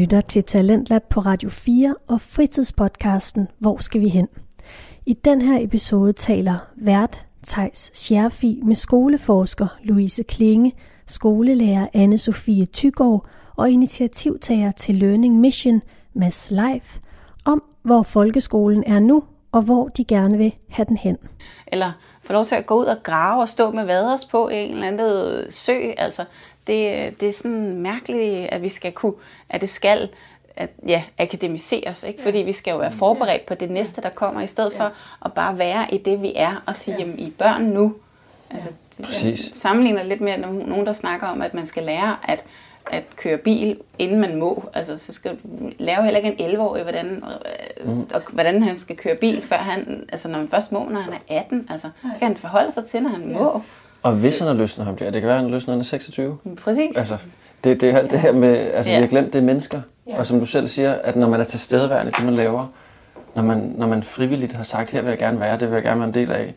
[0.00, 4.28] Lytter til Talentlab på Radio 4 og fritidspodcasten Hvor skal vi hen?
[5.06, 10.72] I den her episode taler vært Tejs Scherfi med skoleforsker Louise Klinge,
[11.06, 13.26] skolelærer anne Sofie Tygård
[13.56, 15.82] og initiativtager til Learning Mission
[16.14, 16.98] Mads Leif
[17.44, 19.22] om, hvor folkeskolen er nu
[19.52, 21.16] og hvor de gerne vil have den hen.
[21.66, 21.92] Eller
[22.22, 24.86] få lov til at gå ud og grave og stå med vaders på en eller
[24.86, 25.78] anden øh, sø.
[25.98, 26.24] Altså,
[26.70, 29.14] det, det er sådan mærkeligt, at vi skal kunne,
[29.48, 30.08] at det skal
[30.56, 32.22] at, ja, akademiseres, ikke?
[32.22, 34.92] fordi vi skal jo være forberedt på det næste, der kommer, i stedet for
[35.24, 37.94] at bare være i det, vi er, og sige, jamen, I er børn nu.
[38.50, 39.50] Altså, det, Præcis.
[39.54, 42.44] sammenligner lidt med nogen, der snakker om, at man skal lære at,
[42.90, 44.64] at køre bil, inden man må.
[44.74, 47.24] Altså, så skal du lære heller ikke en 11-årig, hvordan,
[47.84, 48.00] mm.
[48.14, 51.12] og, hvordan han skal køre bil, før han, altså når man først må, når han
[51.12, 51.66] er 18.
[51.70, 53.62] Altså, det kan han forholde sig til, når han må.
[54.02, 55.66] Og hvis han har lyst, når han bliver, det kan være, at han har lyst,
[55.66, 56.38] når han er 26.
[56.64, 56.96] Præcis.
[56.96, 57.16] Altså,
[57.64, 58.98] det, det er alt det her med, altså ja.
[58.98, 59.80] vi har glemt, det er mennesker.
[60.06, 60.18] Ja.
[60.18, 62.66] Og som du selv siger, at når man er til stedeværende, det man laver,
[63.34, 65.82] når man, når man frivilligt har sagt, her vil jeg gerne være, det vil jeg
[65.82, 66.54] gerne være en del af,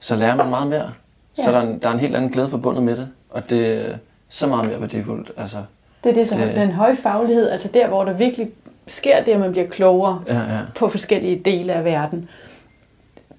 [0.00, 0.92] så lærer man meget mere.
[1.38, 1.44] Ja.
[1.44, 3.66] Så der er, en, der er en helt anden glæde forbundet med det, og det
[3.66, 3.94] er
[4.28, 5.32] så meget mere værdifuldt.
[5.36, 5.58] Altså,
[6.04, 8.50] det er det, som det, den høje faglighed, altså der, hvor der virkelig
[8.86, 10.60] sker det, at man bliver klogere ja, ja.
[10.74, 12.28] på forskellige dele af verden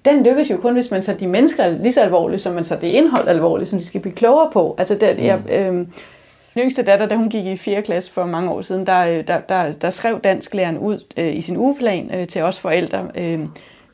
[0.04, 2.80] den lykkes jo kun, hvis man tager de mennesker lige så alvorligt, som man tager
[2.80, 4.74] det indhold alvorligt, som de skal blive klogere på.
[4.78, 5.24] Altså, der, mm.
[5.24, 7.82] jeg, øh, min yngste datter, da hun gik i 4.
[7.82, 11.40] klasse for mange år siden, der, øh, der, der, der skrev dansklæreren ud øh, i
[11.40, 13.08] sin ugeplan øh, til os forældre.
[13.14, 13.40] Øh,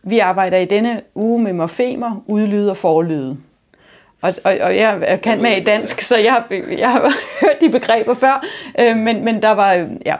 [0.02, 3.36] vi arbejder i denne uge med morfemer, udlyde og forlyde.
[4.24, 6.42] Og, og, og jeg kan med i dansk, så jeg,
[6.78, 7.00] jeg har
[7.40, 8.44] hørt de begreber før,
[8.80, 9.72] øh, men, men der var,
[10.06, 10.14] ja,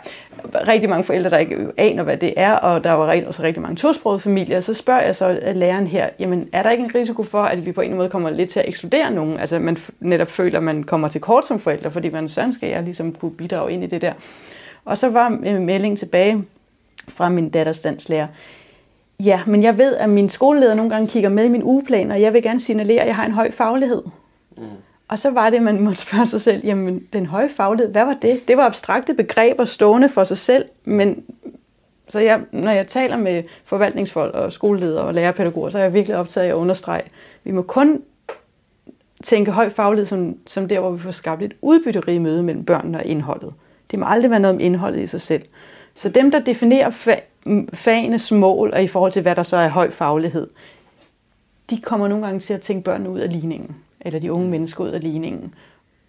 [0.55, 3.77] rigtig mange forældre, der ikke aner, hvad det er, og der var også rigtig mange
[3.77, 7.43] tosprogede familier, så spørger jeg så læreren her, jamen er der ikke en risiko for,
[7.43, 9.39] at vi på en måde kommer lidt til at ekskludere nogen?
[9.39, 12.69] Altså man netop føler, at man kommer til kort som forældre, fordi man sådan skal
[12.69, 14.13] jeg ligesom kunne bidrage ind i det der.
[14.85, 15.29] Og så var
[15.59, 16.45] meldingen tilbage
[17.09, 18.27] fra min datters danslærer,
[19.21, 22.21] Ja, men jeg ved, at min skoleleder nogle gange kigger med i min ugeplan, og
[22.21, 24.03] jeg vil gerne signalere, at jeg har en høj faglighed.
[24.57, 24.65] Mm.
[25.09, 28.17] Og så var det, man måtte spørge sig selv, jamen den høje faglighed, hvad var
[28.23, 28.49] det?
[28.49, 31.25] Det var abstrakte begreber stående for sig selv, men
[32.09, 36.17] så jeg, når jeg taler med forvaltningsfolk og skoleledere og lærerpædagoger, så er jeg virkelig
[36.17, 37.03] optaget af at understrege,
[37.45, 38.03] vi må kun
[39.25, 42.99] tænke høj faglighed som, som der, hvor vi får skabt et udbytterige møde mellem børnene
[42.99, 43.55] og indholdet.
[43.91, 45.43] Det må aldrig være noget om indholdet i sig selv.
[45.95, 46.91] Så dem, der definerer
[47.75, 50.49] fagenes mål og i forhold til, hvad der så er høj faglighed,
[51.71, 54.85] de kommer nogle gange til at tænke børnene ud af ligningen eller de unge mennesker
[54.85, 55.55] ud af ligningen.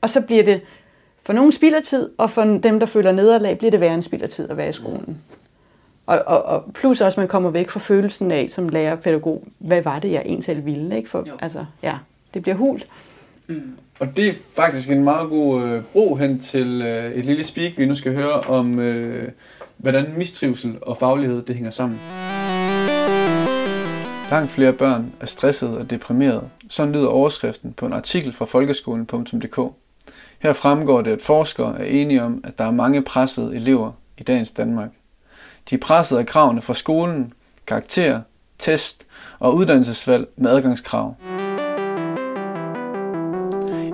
[0.01, 0.61] Og så bliver det
[1.23, 4.57] for nogen spillertid, og for dem, der føler nederlag, bliver det værre en spillertid at
[4.57, 5.17] være i skolen.
[6.05, 9.81] Og, og, og plus også, at man kommer væk fra følelsen af, som lærerpædagog, hvad
[9.81, 10.97] var det, jeg egentlig ville?
[10.97, 11.09] Ikke?
[11.09, 11.93] For, altså, ja,
[12.33, 12.87] det bliver hult.
[13.47, 13.77] Mm.
[13.99, 17.77] Og det er faktisk en meget god øh, bro hen til øh, et lille speak,
[17.77, 19.31] vi nu skal høre om, øh,
[19.77, 21.99] hvordan mistrivsel og faglighed det hænger sammen.
[24.31, 26.49] Langt flere børn er stressede og deprimerede.
[26.69, 29.59] Sådan lyder overskriften på en artikel fra folkeskolen.dk.
[30.39, 34.23] Her fremgår det, at forskere er enige om, at der er mange pressede elever i
[34.23, 34.89] dagens Danmark.
[35.69, 37.33] De er presset af kravene fra skolen,
[37.67, 38.21] karakter,
[38.59, 39.07] test
[39.39, 41.15] og uddannelsesvalg med adgangskrav.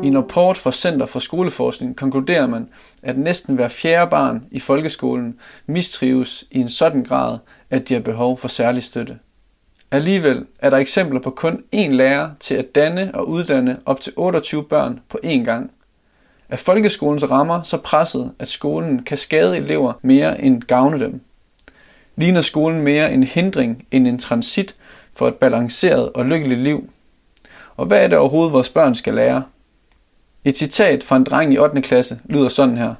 [0.03, 2.69] I en rapport fra Center for Skoleforskning konkluderer man,
[3.01, 7.37] at næsten hver fjerde barn i folkeskolen mistrives i en sådan grad,
[7.69, 9.19] at de har behov for særlig støtte.
[9.91, 14.13] Alligevel er der eksempler på kun én lærer til at danne og uddanne op til
[14.15, 15.71] 28 børn på én gang.
[16.49, 21.21] Er folkeskolens rammer så presset, at skolen kan skade elever mere end gavne dem?
[22.15, 24.75] Ligner skolen mere en hindring end en transit
[25.13, 26.89] for et balanceret og lykkeligt liv?
[27.77, 29.43] Og hvad er det overhovedet, vores børn skal lære?
[30.45, 31.81] Et citat fra en dreng i 8.
[31.81, 32.93] klasse lyder sådan her.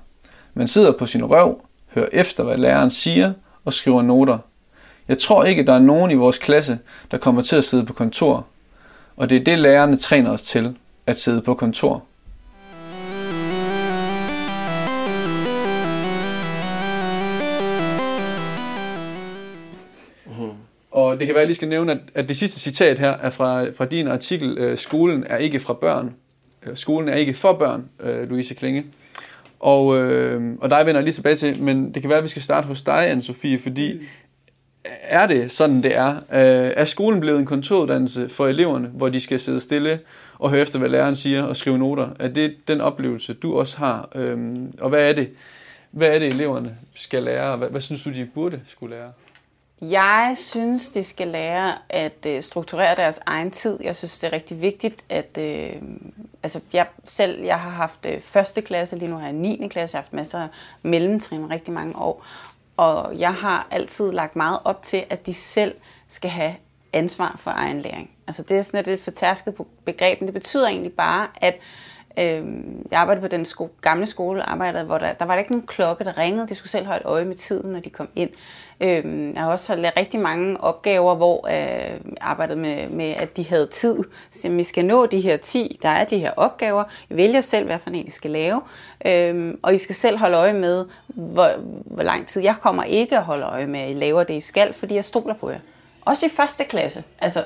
[0.54, 1.62] Man sidder på sin røv,
[1.96, 3.34] hører efter, hvad læreren siger
[3.66, 4.38] og skriver noter.
[5.08, 6.80] Jeg tror ikke, der er nogen i vores klasse,
[7.12, 8.46] der kommer til at sidde på kontor.
[9.18, 10.76] Og det er det, lærerne træner os til,
[11.08, 12.04] at sidde på kontor.
[20.26, 20.52] Mm-hmm.
[20.92, 23.12] Og det kan være, at jeg lige skal nævne, at, at det sidste citat her
[23.12, 26.16] er fra, fra din artikel, øh, Skolen er ikke fra børn.
[26.66, 28.86] Øh, skolen er ikke for børn, øh, Louise Klinge.
[29.60, 32.30] Og, øh, og dig vender jeg lige tilbage til, men det kan være, at vi
[32.30, 34.02] skal starte hos dig, anne Sofie, fordi
[35.02, 36.16] er det sådan, det er?
[36.16, 40.00] Øh, er skolen blevet en kontoruddannelse for eleverne, hvor de skal sidde stille
[40.40, 42.10] og høre efter, hvad læreren siger og skrive noter?
[42.20, 44.10] Er det den oplevelse, du også har?
[44.16, 45.30] Øh, og hvad er det,
[45.92, 47.58] hvad er det eleverne skal lære?
[47.58, 49.12] Hvad, hvad synes du, de burde skulle lære?
[49.82, 53.78] Jeg synes, de skal lære at øh, strukturere deres egen tid.
[53.84, 55.82] Jeg synes, det er rigtig vigtigt, at øh,
[56.44, 59.68] altså jeg selv, jeg har haft øh, første klasse, lige nu har jeg 9.
[59.72, 60.48] klasse, jeg har haft masser af
[60.82, 62.26] mellemtrin rigtig mange år.
[62.78, 65.76] Og jeg har altid lagt meget op til, at de selv
[66.08, 66.56] skal have
[66.94, 68.10] ansvar for egen læring.
[68.28, 69.56] Altså det er sådan et fortærsket
[69.86, 71.56] begreb, men det betyder egentlig bare, at
[72.20, 72.44] øh,
[72.92, 75.68] jeg arbejdede på den sko- gamle skole, arbejdede, hvor der, der var der ikke nogen
[75.68, 76.48] klokke, der ringede.
[76.48, 78.30] De skulle selv holde øje med tiden, når de kom ind.
[78.82, 83.38] Øh, jeg har også lavet rigtig mange opgaver, hvor jeg øh, arbejdede med, med, at
[83.38, 83.98] de havde tid.
[84.32, 86.84] Så vi skal nå de her 10, der er de her opgaver.
[87.10, 88.62] I vælger selv, hvad for en I skal lave.
[89.06, 91.50] Øh, og I skal selv holde øje med, hvor,
[91.86, 92.42] hvor lang tid.
[92.42, 95.06] Jeg kommer ikke at holde øje med, at I laver det, I skal, fordi jeg
[95.06, 95.60] stoler på jer.
[96.06, 97.04] Også i første klasse.
[97.20, 97.44] Altså,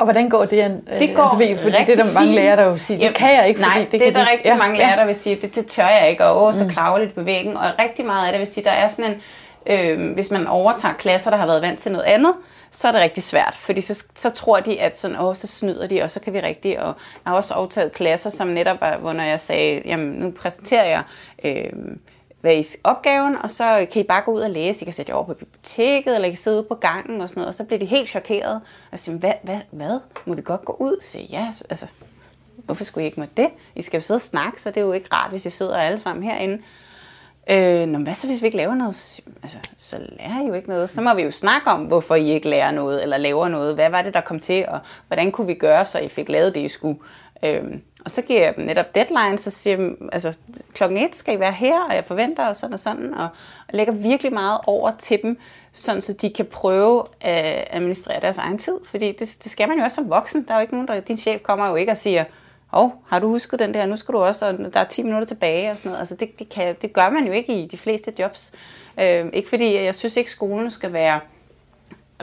[0.00, 0.82] og hvordan går det?
[0.92, 3.34] Øh, det går altså, fordi det er der mange lærere, der vil sige, det kan
[3.36, 3.60] jeg ikke.
[3.60, 5.66] Nej, det, det er der de, rigtig ja, mange lærere, der vil sige, det, det
[5.66, 6.70] tør jeg ikke, og åh, så mm.
[6.70, 7.56] klavligt på væggen.
[7.56, 9.20] Og rigtig meget af det vil sige, der er sådan en,
[9.66, 12.34] øh, hvis man overtager klasser, der har været vant til noget andet,
[12.70, 15.86] så er det rigtig svært, fordi så, så tror de, at sådan, åh, så snyder
[15.86, 16.86] de, og så kan vi rigtig, og
[17.24, 20.84] jeg har også overtaget klasser, som netop var, hvor når jeg sagde, jamen nu præsenterer
[20.84, 21.02] jeg,
[21.44, 21.72] øh,
[22.40, 24.82] hvad I opgaven, og så kan I bare gå ud og læse.
[24.82, 27.28] I kan sætte jer over på biblioteket, eller I kan sidde ude på gangen og
[27.28, 28.60] sådan noget, og så bliver de helt chokeret
[28.92, 30.00] og siger, hvad, hvad, hvad?
[30.26, 31.02] Må vi godt gå ud?
[31.02, 31.86] Så ja, altså,
[32.56, 33.48] hvorfor skulle I ikke med det?
[33.74, 35.76] I skal jo sidde og snakke, så det er jo ikke rart, hvis I sidder
[35.76, 36.62] alle sammen herinde.
[37.50, 39.20] Øh, nå, hvad så hvis vi ikke laver noget?
[39.42, 40.90] Altså, så lærer I jo ikke noget.
[40.90, 43.74] Så må vi jo snakke om, hvorfor I ikke lærer noget, eller laver noget.
[43.74, 46.54] Hvad var det, der kom til, og hvordan kunne vi gøre, så I fik lavet
[46.54, 46.98] det, I skulle?
[47.44, 47.64] Øh,
[48.04, 50.36] og så giver jeg dem netop deadline, så siger jeg, altså
[50.74, 53.28] klokken et skal I være her, og jeg forventer, og sådan og sådan, og,
[53.68, 55.38] og lægger virkelig meget over til dem,
[55.72, 58.78] sådan så de kan prøve at administrere deres egen tid.
[58.84, 60.44] Fordi det, det skal man jo også som voksen.
[60.48, 62.24] Der er jo ikke nogen, der, din chef kommer jo ikke og siger,
[62.72, 65.02] åh, oh, har du husket den der, nu skal du også, og der er 10
[65.02, 66.00] minutter tilbage og sådan noget.
[66.00, 68.52] Altså det, det, kan, det gør man jo ikke i de fleste jobs.
[69.00, 71.20] Øh, ikke fordi, jeg synes ikke, skolen skal være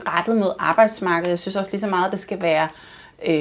[0.08, 1.30] rettet mod arbejdsmarkedet.
[1.30, 2.68] Jeg synes også lige så meget, det skal være
[3.28, 3.36] øh,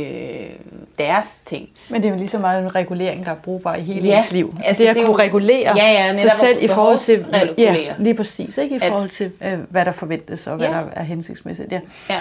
[0.98, 1.68] deres ting.
[1.88, 4.18] Men det er jo lige så meget en regulering, der er brugbar i hele ja,
[4.18, 4.54] ens liv.
[4.64, 7.26] Altså det at det kunne jo, regulere ja, ja, sig selv i forhold til...
[7.58, 8.58] Ja, lige præcis.
[8.58, 8.76] Ikke?
[8.76, 10.72] I forhold til, øh, hvad der forventes og hvad ja.
[10.72, 11.72] der er hensigtsmæssigt.
[11.72, 11.80] Ja.
[12.10, 12.20] ja.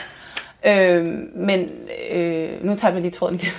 [0.65, 1.69] Øh, men
[2.11, 3.51] øh, nu tager vi lige tråden igen.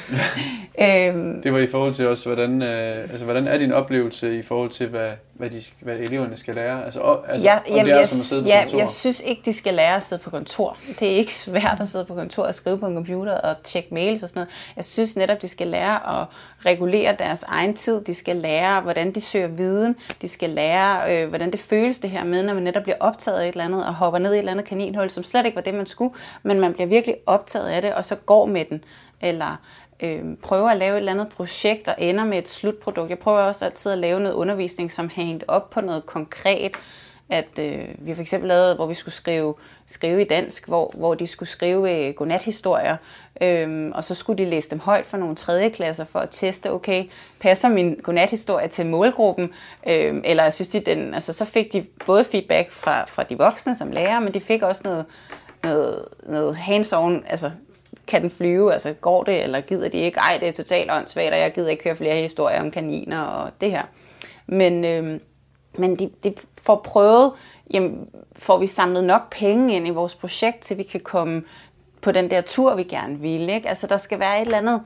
[1.17, 4.43] øhm, det var i forhold til også, hvordan, øh, altså, hvordan er din oplevelse i
[4.43, 6.85] forhold til, hvad, hvad, de, hvad eleverne skal lære?
[6.85, 8.79] Altså, og, altså ja, jamen, det er jeg, som at sidde på ja, kontor?
[8.79, 10.79] Jeg synes ikke, de skal lære at sidde på kontor.
[11.01, 13.95] Det er ikke svært at sidde på kontor og skrive på en computer og tjekke
[13.95, 14.55] mails og sådan noget.
[14.77, 16.27] Jeg synes netop, de skal lære at
[16.67, 18.05] regulere deres egen tid.
[18.05, 19.97] De skal lære, hvordan de søger viden.
[20.23, 23.39] De skal lære, øh, hvordan det føles det her med, når man netop bliver optaget
[23.39, 25.57] af et eller andet og hopper ned i et eller andet kaninhul, som slet ikke
[25.57, 28.65] var det, man skulle, men man bliver virkelig optaget af det, og så går med
[28.65, 28.85] den.
[29.21, 29.57] Eller
[30.05, 33.11] øh, prøver at lave et eller andet projekt og ender med et slutprodukt.
[33.11, 36.73] Jeg prøver også altid at lave noget undervisning, som hængt op på noget konkret.
[37.31, 39.55] at øh, vi for eksempel lavede, hvor vi skulle skrive,
[39.87, 42.97] skrive i dansk, hvor, hvor de skulle skrive øh, godnathistorier,
[43.41, 46.73] øh, og så skulle de læse dem højt for nogle tredje klasser for at teste,
[46.73, 47.05] okay,
[47.41, 49.51] passer min godnathistorie til målgruppen,
[49.89, 53.75] øh, eller synes de den, altså så fik de både feedback fra, fra de voksne
[53.75, 55.05] som lærer, men de fik også noget,
[55.65, 57.51] noget, noget hands-on, altså
[58.07, 61.33] kan den flyve, altså går det, eller gider de ikke, ej det er totalt åndssvagt,
[61.33, 63.83] og jeg gider ikke høre flere historier om kaniner og det her.
[64.47, 65.21] Men, øh,
[65.79, 67.33] men de, de får prøvet,
[67.75, 71.43] jamen, får vi samlet nok penge ind i vores projekt, til vi kan komme
[72.01, 73.49] på den der tur, vi gerne vil.
[73.51, 73.69] Ikke?
[73.69, 74.81] Altså der skal være et eller andet,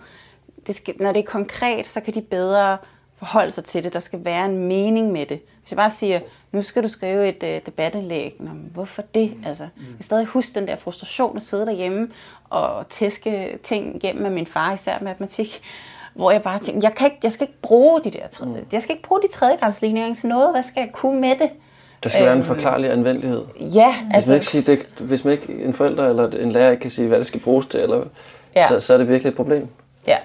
[0.66, 2.78] det skal, når det er konkret, så kan de bedre
[3.16, 3.92] forholde sig til det.
[3.92, 5.40] Der skal være en mening med det.
[5.68, 6.20] Hvis jeg bare siger,
[6.52, 9.32] nu skal du skrive et uh, debatindlæg, Nå, hvorfor det?
[9.46, 12.08] Altså, jeg stadig huske den der frustration at sidde derhjemme
[12.50, 15.62] og tæske ting igennem med min far, især matematik
[16.18, 18.66] hvor jeg bare tænkte, jeg, kan ikke, jeg skal ikke bruge de der tredje, mm.
[18.72, 21.50] jeg skal ikke bruge de tredjegradsligninger til noget, hvad skal jeg kunne med det?
[22.02, 23.44] Der skal øhm, være en øhm, forklarlig anvendelighed.
[23.60, 24.30] Ja, hvis altså...
[24.30, 27.08] Man ikke sige, det, hvis man ikke, en forælder eller en lærer ikke kan sige,
[27.08, 28.04] hvad det skal bruges til, eller,
[28.56, 28.68] ja.
[28.68, 29.68] så, så er det virkelig et problem.
[30.06, 30.16] Ja.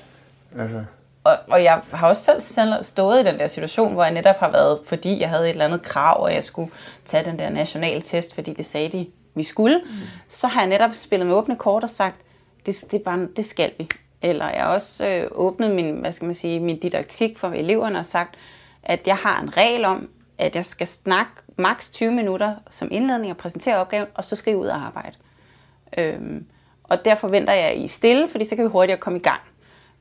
[0.59, 0.83] Altså.
[1.23, 4.35] Og, og jeg har også selv, selv stået i den der situation, hvor jeg netop
[4.35, 6.71] har været, fordi jeg havde et eller andet krav, og jeg skulle
[7.05, 9.77] tage den der nationale test, fordi det sagde de, vi skulle.
[9.77, 9.91] Mm.
[10.27, 12.15] Så har jeg netop spillet med åbne kort og sagt,
[12.65, 13.89] det, det, bare, det skal vi.
[14.21, 17.99] Eller jeg har også øh, åbnet min, hvad skal man sige, min didaktik for eleverne
[17.99, 18.35] og sagt,
[18.83, 23.31] at jeg har en regel om, at jeg skal snakke maks 20 minutter som indledning
[23.31, 25.15] og præsentere opgaven, og så skal jeg ud og arbejde.
[25.97, 26.45] Øhm,
[26.83, 29.41] og der forventer jeg I stille, fordi så kan vi hurtigere komme i gang.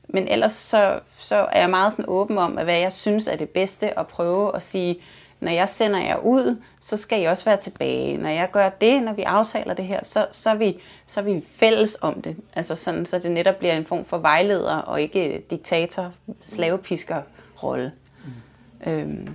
[0.07, 3.35] Men ellers så, så er jeg meget sådan åben om, at hvad jeg synes er
[3.35, 4.99] det bedste, at prøve at sige,
[5.39, 8.17] når jeg sender jer ud, så skal I også være tilbage.
[8.17, 10.77] Når jeg gør det, når vi aftaler det her, så, så, er, vi,
[11.07, 12.35] så er vi fælles om det.
[12.55, 17.21] Altså sådan, så det netop bliver en form for vejleder, og ikke diktator, slavepisker
[17.63, 17.91] rolle.
[18.85, 18.91] Mm.
[18.91, 19.29] Øhm.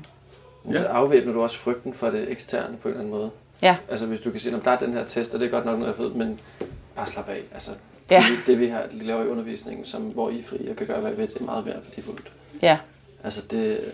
[0.70, 0.76] Ja.
[0.76, 3.30] Så afvæbner du også frygten for det eksterne på en eller anden måde.
[3.62, 3.76] Ja.
[3.88, 5.64] Altså hvis du kan sige, at der er den her test, og det er godt
[5.64, 6.40] nok noget, jeg ved, men
[6.96, 7.42] bare slap af.
[7.54, 7.70] Altså,
[8.10, 8.22] ja.
[8.30, 11.00] det, det, vi har laver i undervisningen, som, hvor I er fri og kan gøre,
[11.00, 12.32] hvad I vil, det er meget værd værdifuldt.
[12.62, 12.78] Ja.
[13.24, 13.92] Altså det,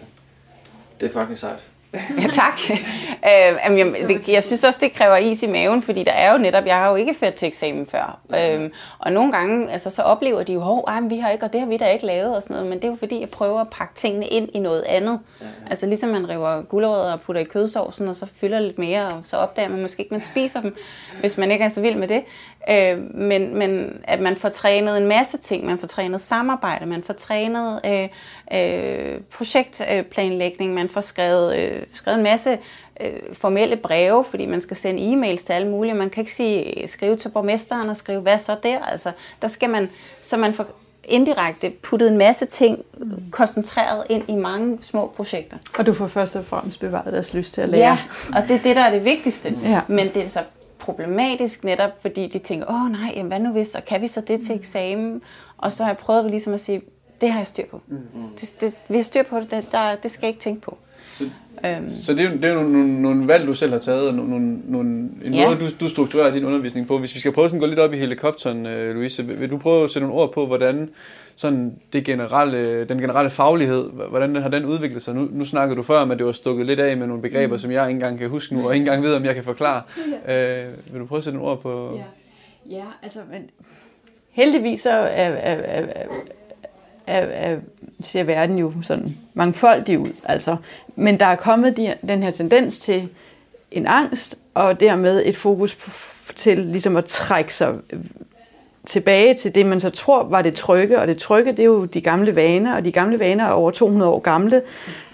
[1.01, 1.61] det er fucking sejt.
[2.22, 2.61] Ja, tak.
[2.70, 6.38] øh, jeg, det, jeg synes også, det kræver is i maven, fordi der er jo
[6.38, 8.18] netop, jeg har jo ikke ført til eksamen før.
[8.38, 11.61] Øh, og nogle gange, altså, så oplever de jo, at vi har ikke, og det
[11.61, 13.61] har vi da ikke lavet og sådan noget, men det er jo fordi, jeg prøver
[13.61, 15.20] at pakke tingene ind i noget andet.
[15.40, 15.70] Ja, ja.
[15.70, 19.20] Altså ligesom man river gulerødder og putter i kødsovsen, og så fylder lidt mere, og
[19.24, 20.76] så opdager man måske ikke, man spiser dem,
[21.20, 22.22] hvis man ikke er så vild med det.
[22.70, 27.03] Øh, men, men at man får trænet en masse ting, man får trænet samarbejde, man
[27.03, 28.09] får trænet øh,
[28.55, 32.59] øh, projektplanlægning, man får skrevet, øh, skrevet en masse
[33.01, 35.95] øh, formelle breve, fordi man skal sende e-mails til alle mulige.
[35.95, 38.78] Man kan ikke sige, skrive til borgmesteren og skrive, hvad så der?
[38.78, 39.12] Altså,
[39.43, 39.89] der skal man,
[40.22, 40.66] så man får
[41.05, 42.85] indirekte puttet en masse ting
[43.30, 45.57] koncentreret ind i mange små projekter.
[45.78, 47.80] Og du får først og fremmest bevaret deres lyst til at lære.
[47.80, 47.99] Ja,
[48.37, 49.59] og det er det, der er det vigtigste.
[49.62, 49.80] Ja.
[49.89, 50.41] Men det er så
[50.78, 54.20] problematisk netop, fordi de tænker, åh nej, jamen, hvad nu hvis, og kan vi så
[54.20, 55.22] det til eksamen?
[55.59, 56.82] Og så har jeg prøvet ligesom at sige,
[57.20, 57.80] det har jeg styr på.
[57.87, 57.99] Mm.
[58.41, 60.78] Det, det, vi har styr på det, det, der, det skal jeg ikke tænke på.
[61.15, 61.25] Så,
[61.65, 61.91] øhm.
[62.03, 64.59] så det, er, det er jo nogle, nogle valg, du selv har taget, og nogle,
[64.65, 64.91] nogle,
[65.25, 65.47] en ja.
[65.47, 66.99] måde, du, du strukturerer din undervisning på.
[66.99, 69.85] Hvis vi skal prøve at gå lidt op i helikopteren, øh, Louise, vil du prøve
[69.85, 70.91] at sætte nogle ord på, hvordan
[71.37, 75.15] sådan det generelle, den generelle faglighed, hvordan har den udviklet sig?
[75.15, 77.55] Nu, nu snakkede du før om, at det var stukket lidt af med nogle begreber,
[77.55, 77.59] mm.
[77.59, 79.83] som jeg ikke engang kan huske nu, og ikke engang ved, om jeg kan forklare.
[80.27, 80.65] Ja.
[80.67, 81.97] Øh, vil du prøve at sætte nogle ord på...
[81.97, 83.51] Ja, ja altså, men
[84.31, 86.07] heldigvis så er, er, er,
[87.07, 87.57] er, er,
[88.03, 90.13] ser verden jo sådan mangfoldig ud.
[90.25, 90.57] Altså.
[90.97, 93.09] Men der er kommet de, den her tendens til
[93.71, 95.91] en angst, og dermed et fokus på,
[96.35, 97.75] til ligesom at trække sig
[98.87, 101.85] tilbage til det, man så tror var det trygge, og det trygge, det er jo
[101.85, 104.63] de gamle vaner, og de gamle vaner er over 200 år gamle,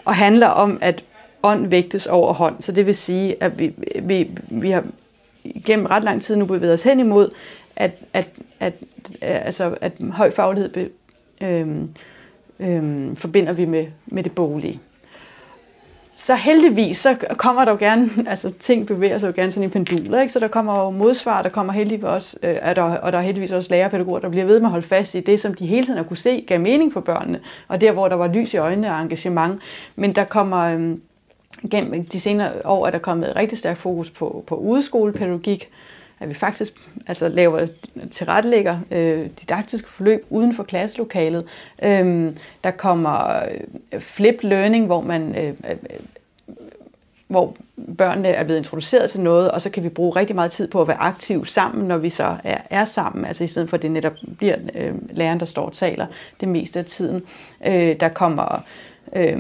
[0.04, 1.04] og handler om, at
[1.42, 2.54] ånd vægtes over hånd.
[2.60, 4.84] Så det vil sige, at vi, vi, vi har
[5.64, 7.30] gennem ret lang tid nu bevæget os hen imod,
[7.76, 8.26] at, at,
[8.60, 8.74] at,
[9.20, 10.90] altså, at høj faglighed
[11.40, 11.88] øhm,
[12.60, 14.80] øhm, forbinder vi med, med det bolige
[16.20, 19.72] så heldigvis, så kommer der jo gerne, altså ting bevæger sig jo gerne sådan i
[19.72, 20.32] penduler, ikke?
[20.32, 23.22] så der kommer jo modsvar, der kommer heldigvis også, øh, er der, og der er
[23.22, 25.86] heldigvis også lærerpædagoger, der bliver ved med at holde fast i det, som de hele
[25.86, 28.56] tiden har kunne se gav mening for børnene, og der, hvor der var lys i
[28.56, 29.60] øjnene og engagement.
[29.96, 30.96] Men der kommer, øh,
[31.70, 35.70] gennem de senere år, er der kommet rigtig stærkt fokus på, på udeskolepædagogik,
[36.20, 37.66] at vi faktisk altså, laver
[38.10, 41.44] tilrettelægger øh, didaktiske forløb uden for klasselokalet.
[41.82, 43.42] Øhm, der kommer
[43.92, 45.76] øh, flip learning, hvor man øh, øh,
[47.30, 47.56] hvor
[47.98, 50.80] børnene er blevet introduceret til noget, og så kan vi bruge rigtig meget tid på
[50.80, 53.82] at være aktive sammen, når vi så er, er sammen, altså i stedet for at
[53.82, 56.06] det netop bliver øh, læreren, der står og taler
[56.40, 57.22] det meste af tiden.
[57.66, 58.64] Øh, der kommer
[59.16, 59.38] øh,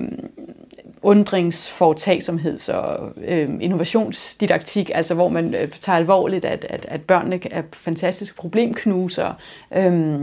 [1.02, 7.62] undringsforetagsomheds- og øh, innovationsdidaktik, altså hvor man øh, tager alvorligt, at, at, at børnene er
[7.72, 9.32] fantastiske problemknuser.
[9.72, 10.20] Øh,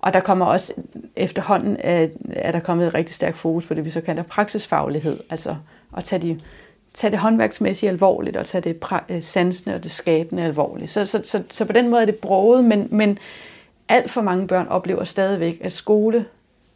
[0.00, 0.72] og der kommer også
[1.16, 4.22] efterhånden, at, øh, at der kommet et rigtig stærkt fokus på det, vi så kalder
[4.22, 5.56] praksisfaglighed, altså
[5.96, 6.40] at tage, de,
[6.94, 10.90] tage det håndværksmæssigt alvorligt, og tage det pra- øh, sansende og det skabende alvorligt.
[10.90, 13.18] Så, så, så, så på den måde er det broget, men, men
[13.88, 16.24] alt for mange børn oplever stadigvæk, at skole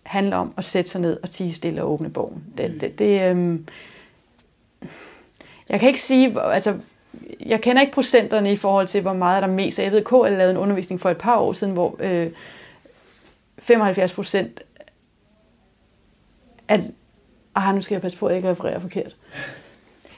[0.02, 2.44] handler om at sætte sig ned og tige stille og åbne bogen.
[2.58, 2.78] Det, mm.
[2.78, 3.66] det, det, øhm,
[5.68, 6.78] jeg kan ikke sige, altså,
[7.46, 9.78] jeg kender ikke procenterne i forhold til, hvor meget er der mest.
[9.78, 12.30] Jeg ved, KL lavede en undervisning for et par år siden, hvor øh,
[13.58, 14.60] 75 procent
[16.68, 16.80] at,
[17.54, 19.16] ah, nu skal jeg passe på, at jeg ikke refererer forkert.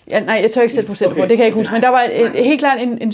[0.09, 1.21] Ja, nej, jeg tør ikke sætte procent okay.
[1.21, 3.13] på, det kan jeg ikke huske, men der var et, helt klart en, en,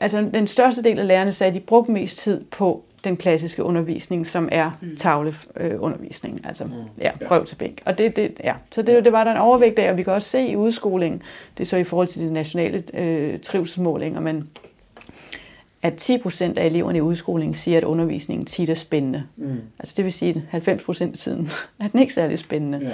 [0.00, 3.62] altså den største del af lærerne sagde, at de brugte mest tid på den klassiske
[3.62, 4.96] undervisning, som er mm.
[4.96, 6.72] tavleundervisning, øh, altså mm.
[7.00, 7.82] ja, prøv til bænk.
[7.84, 8.54] Og det, det, ja.
[8.72, 11.22] Så det, det var der en overvægt af, og vi kan også se i udskolingen,
[11.58, 14.48] det er så i forhold til de nationale øh, trivselsmålinger, men
[15.86, 19.22] at 10 procent af eleverne i udskolingen siger, at undervisningen tit er spændende.
[19.36, 19.60] Mm.
[19.78, 22.78] Altså det vil sige, at 90 procent af tiden er den ikke særlig spændende.
[22.82, 22.90] Ja.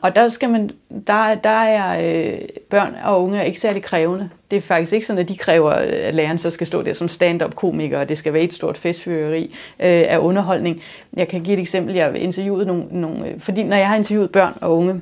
[0.00, 0.70] Og der, skal man,
[1.06, 2.38] der, der er øh,
[2.70, 4.28] børn og unge er ikke særlig krævende.
[4.50, 7.08] Det er faktisk ikke sådan, at de kræver, at læreren så skal stå der som
[7.08, 9.44] stand-up komiker, og det skal være et stort festfyreri
[9.80, 10.82] øh, af underholdning.
[11.16, 11.94] Jeg kan give et eksempel.
[11.94, 15.00] Jeg har interviewet nogle, nogle, øh, fordi når jeg har interviewet børn og unge,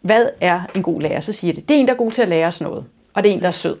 [0.00, 1.20] hvad er en god lærer?
[1.20, 2.84] Så siger det, det er en, der er god til at lære os noget
[3.14, 3.76] og det er en, der er sød.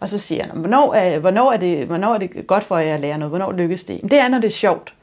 [0.00, 2.94] Og så siger han, hvornår er, hvornår er, det, hvornår er det godt for jer
[2.94, 3.30] at lære noget?
[3.30, 4.00] Hvornår lykkes det?
[4.02, 4.94] Det er, når det er sjovt.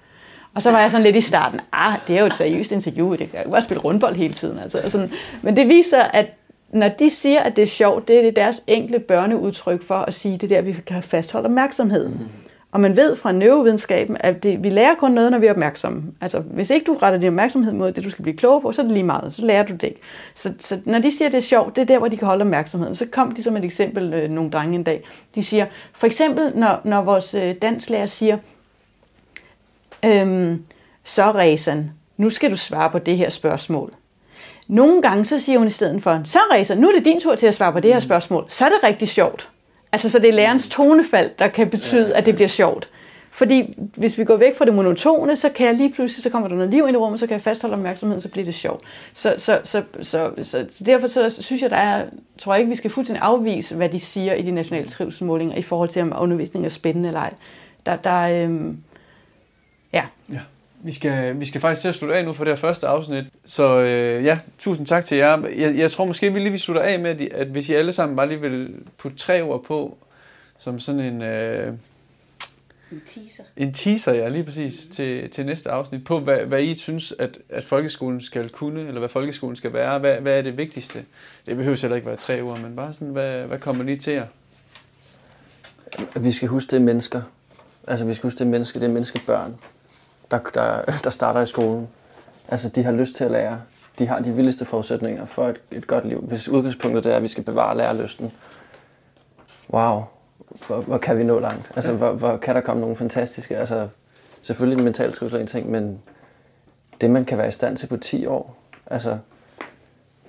[0.54, 3.16] Og så var jeg sådan lidt i starten, ah, det er jo et seriøst interview,
[3.16, 4.60] det kan jo bare spille rundbold hele tiden.
[4.60, 5.12] Altså, sådan.
[5.42, 6.26] Men det viser, at
[6.70, 10.14] når de siger, at det er sjovt, det er det deres enkle børneudtryk for at
[10.14, 12.12] sige, det der, vi kan fastholde opmærksomheden.
[12.12, 12.51] Mm.
[12.72, 16.04] Og man ved fra neurovidenskaben, at det, vi lærer kun noget, når vi er opmærksomme.
[16.22, 18.82] Altså, hvis ikke du retter din opmærksomhed mod det, du skal blive klogere på, så
[18.82, 19.34] er det lige meget.
[19.34, 20.00] Så lærer du det ikke.
[20.36, 22.28] Så, så når de siger, at det er sjovt, det er der, hvor de kan
[22.28, 22.96] holde opmærksomheden.
[22.96, 25.04] Så kom de som et eksempel, øh, nogle drenge en dag.
[25.36, 28.38] De siger, for eksempel, når, når vores øh, danslærer siger,
[30.06, 30.64] øhm,
[31.04, 33.94] så Ræsen, nu skal du svare på det her spørgsmål.
[34.68, 37.36] Nogle gange så siger hun i stedet for, så Ræsen, nu er det din tur
[37.36, 38.46] til at svare på det her spørgsmål.
[38.48, 39.50] Så er det rigtig sjovt.
[39.92, 42.90] Altså, så det er lærerens tonefald, der kan betyde, at det bliver sjovt.
[43.32, 46.48] Fordi hvis vi går væk fra det monotone, så kan jeg lige pludselig, så kommer
[46.48, 48.84] der noget liv ind i rummet, så kan jeg fastholde opmærksomheden, så bliver det sjovt.
[49.14, 52.06] Så, så, så, så, så, så derfor så synes jeg, der er,
[52.38, 55.62] tror jeg ikke, vi skal fuldstændig afvise, hvad de siger i de nationale trivselsmålinger i
[55.62, 57.34] forhold til, om undervisning er spændende eller ej.
[57.86, 58.78] Der, der, øhm,
[59.94, 60.04] ja.
[60.30, 60.40] ja.
[60.84, 63.26] Vi skal, vi skal faktisk til at slutte af nu for det her første afsnit.
[63.46, 65.48] Så øh, ja, tusind tak til jer.
[65.58, 67.94] Jeg, jeg tror måske, vi lige vil slutte af med, at, at hvis I alle
[67.94, 69.98] sammen bare lige vil putte tre ord på,
[70.58, 71.22] som sådan en...
[71.22, 71.74] Øh,
[72.92, 73.44] en teaser.
[73.58, 74.94] En teaser, ja, lige præcis, mm.
[74.94, 79.00] til, til næste afsnit, på hvad, hvad I synes, at, at folkeskolen skal kunne, eller
[79.00, 80.00] hvad folkeskolen skal være.
[80.00, 81.06] Hvad, hvad er det vigtigste?
[81.46, 84.14] Det behøver heller ikke være tre ord, men bare sådan, hvad, hvad kommer lige til
[84.14, 84.26] jer?
[86.16, 87.22] Vi skal huske, det er mennesker.
[87.88, 89.58] Altså, vi skal huske, det er mennesker, det er menneskebørn
[90.32, 91.88] der, der, der starter i skolen.
[92.48, 93.62] Altså, de har lyst til at lære.
[94.00, 96.20] De har de vildeste forudsætninger for et, et godt liv.
[96.20, 98.32] Hvis udgangspunktet er, at vi skal bevare lærerlysten.
[99.70, 100.04] Wow,
[100.68, 101.72] hvor, hvor kan vi nå langt?
[101.76, 103.58] Altså, hvor, hvor kan der komme nogle fantastiske...
[103.58, 103.88] Altså,
[104.42, 106.02] selvfølgelig den mentale trivsel en ting, men
[107.02, 109.18] det, man kan være i stand til på 10 år, altså,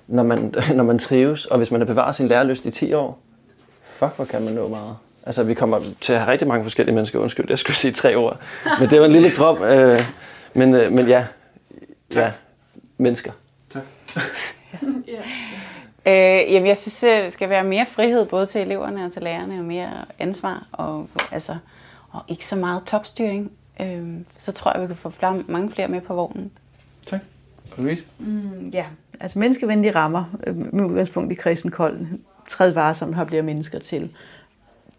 [0.07, 3.19] når man, når man trives, og hvis man har bevaret sin lærerlyst i 10 år,
[3.85, 4.97] fuck, hvor kan man nå meget.
[5.25, 7.19] Altså, vi kommer til at have rigtig mange forskellige mennesker.
[7.19, 8.39] Undskyld, jeg skulle sige tre ord.
[8.79, 9.63] Men det var en lille drøm.
[9.63, 10.01] Øh,
[10.53, 11.25] men, øh, men ja,
[12.13, 12.31] ja,
[12.97, 13.31] mennesker.
[13.69, 13.83] Tak.
[15.07, 15.21] ja.
[16.05, 19.59] Øh, jamen, jeg synes, det skal være mere frihed både til eleverne og til lærerne,
[19.59, 21.57] og mere ansvar, og, altså,
[22.11, 23.51] og ikke så meget topstyring.
[23.81, 24.03] Øh,
[24.37, 26.51] så tror jeg, vi kan få flere, mange flere med på vognen.
[27.05, 27.19] Tak.
[27.77, 28.03] Louise?
[28.19, 28.85] Mm, ja,
[29.19, 31.99] altså menneskevenlige rammer øh, med udgangspunkt i Kristen Kold.
[32.49, 34.11] Træd varsomt har bliver mennesker til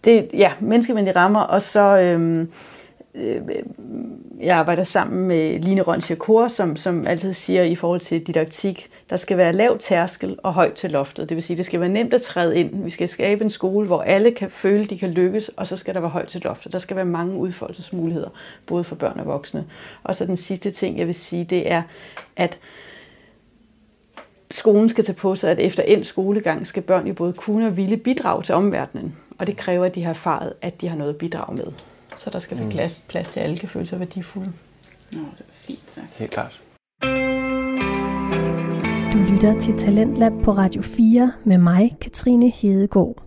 [0.04, 2.46] det, ja, menneskevenlige rammer, og så Øh,
[3.14, 3.40] øh,
[4.40, 9.16] jeg arbejder sammen med Line Ronscher som, som altid siger i forhold til didaktik, der
[9.16, 11.28] skal være lav tærskel og højt til loftet.
[11.28, 12.84] Det vil sige, det skal være nemt at træde ind.
[12.84, 15.94] Vi skal skabe en skole, hvor alle kan føle, de kan lykkes, og så skal
[15.94, 16.72] der være højt til loftet.
[16.72, 18.28] Der skal være mange udfoldelsesmuligheder,
[18.66, 19.64] både for børn og voksne.
[20.02, 21.82] Og så den sidste ting, jeg vil sige, det er,
[22.36, 22.58] at
[24.54, 27.76] skolen skal tage på sig, at efter en skolegang skal børn jo både kunne og
[27.76, 29.16] ville bidrage til omverdenen.
[29.38, 31.66] Og det kræver, at de har erfaret, at de har noget at bidrage med.
[32.18, 32.72] Så der skal være mm.
[32.72, 34.52] plads, plads til, at alle kan føle sig værdifulde.
[35.12, 36.06] Nå, det er fint sagt.
[36.16, 36.60] Helt klart.
[39.12, 43.22] Du lytter til Talentlab på Radio 4 med mig, Katrine Hedegaard.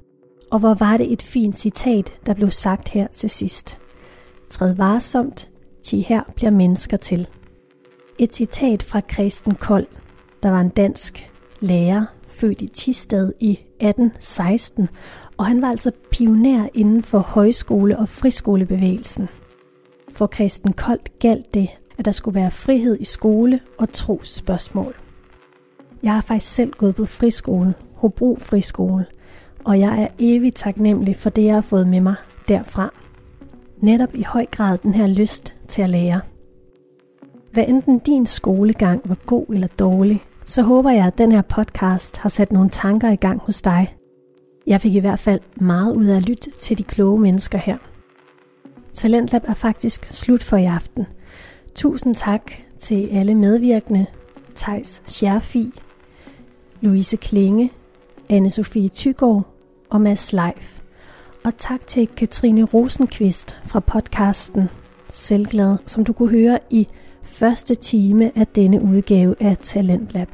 [0.52, 3.78] Og hvor var det et fint citat, der blev sagt her til sidst.
[4.50, 5.50] Træd varsomt,
[5.84, 7.28] til her bliver mennesker til.
[8.20, 9.88] Et citat fra Kristen Kold,
[10.44, 14.90] der var en dansk lærer, født i Tisted i 1816,
[15.38, 19.30] og han var altså pioner inden for højskole- og friskolebevægelsen.
[20.12, 24.96] For Christen Koldt galt det, at der skulle være frihed i skole og trosspørgsmål.
[26.04, 29.06] Jeg har faktisk selv gået på friskole, Hobro Friskole,
[29.66, 32.16] og jeg er evigt taknemmelig for det, jeg har fået med mig
[32.48, 32.94] derfra.
[33.78, 36.22] Netop i høj grad den her lyst til at lære.
[37.52, 42.18] Hvad enten din skolegang var god eller dårlig, så håber jeg, at den her podcast
[42.18, 43.96] har sat nogle tanker i gang hos dig.
[44.68, 47.78] Jeg fik i hvert fald meget ud af at lytte til de kloge mennesker her.
[48.94, 51.06] Talentlab er faktisk slut for i aften.
[51.76, 54.06] Tusind tak til alle medvirkende.
[54.56, 55.72] Tejs Scherfi,
[56.82, 57.72] Louise Klinge,
[58.30, 59.48] anne Sofie Tygård
[59.90, 60.82] og Mads Leif.
[61.44, 64.70] Og tak til Katrine Rosenqvist fra podcasten
[65.10, 66.88] Selvglad, som du kunne høre i
[67.28, 70.30] første time af denne udgave af Talentlab.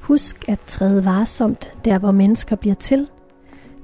[0.00, 3.08] Husk at træde varsomt der, hvor mennesker bliver til.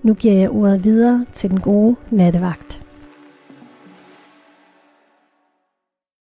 [0.03, 2.84] Nu giver jeg ordet videre til den gode nattevagt.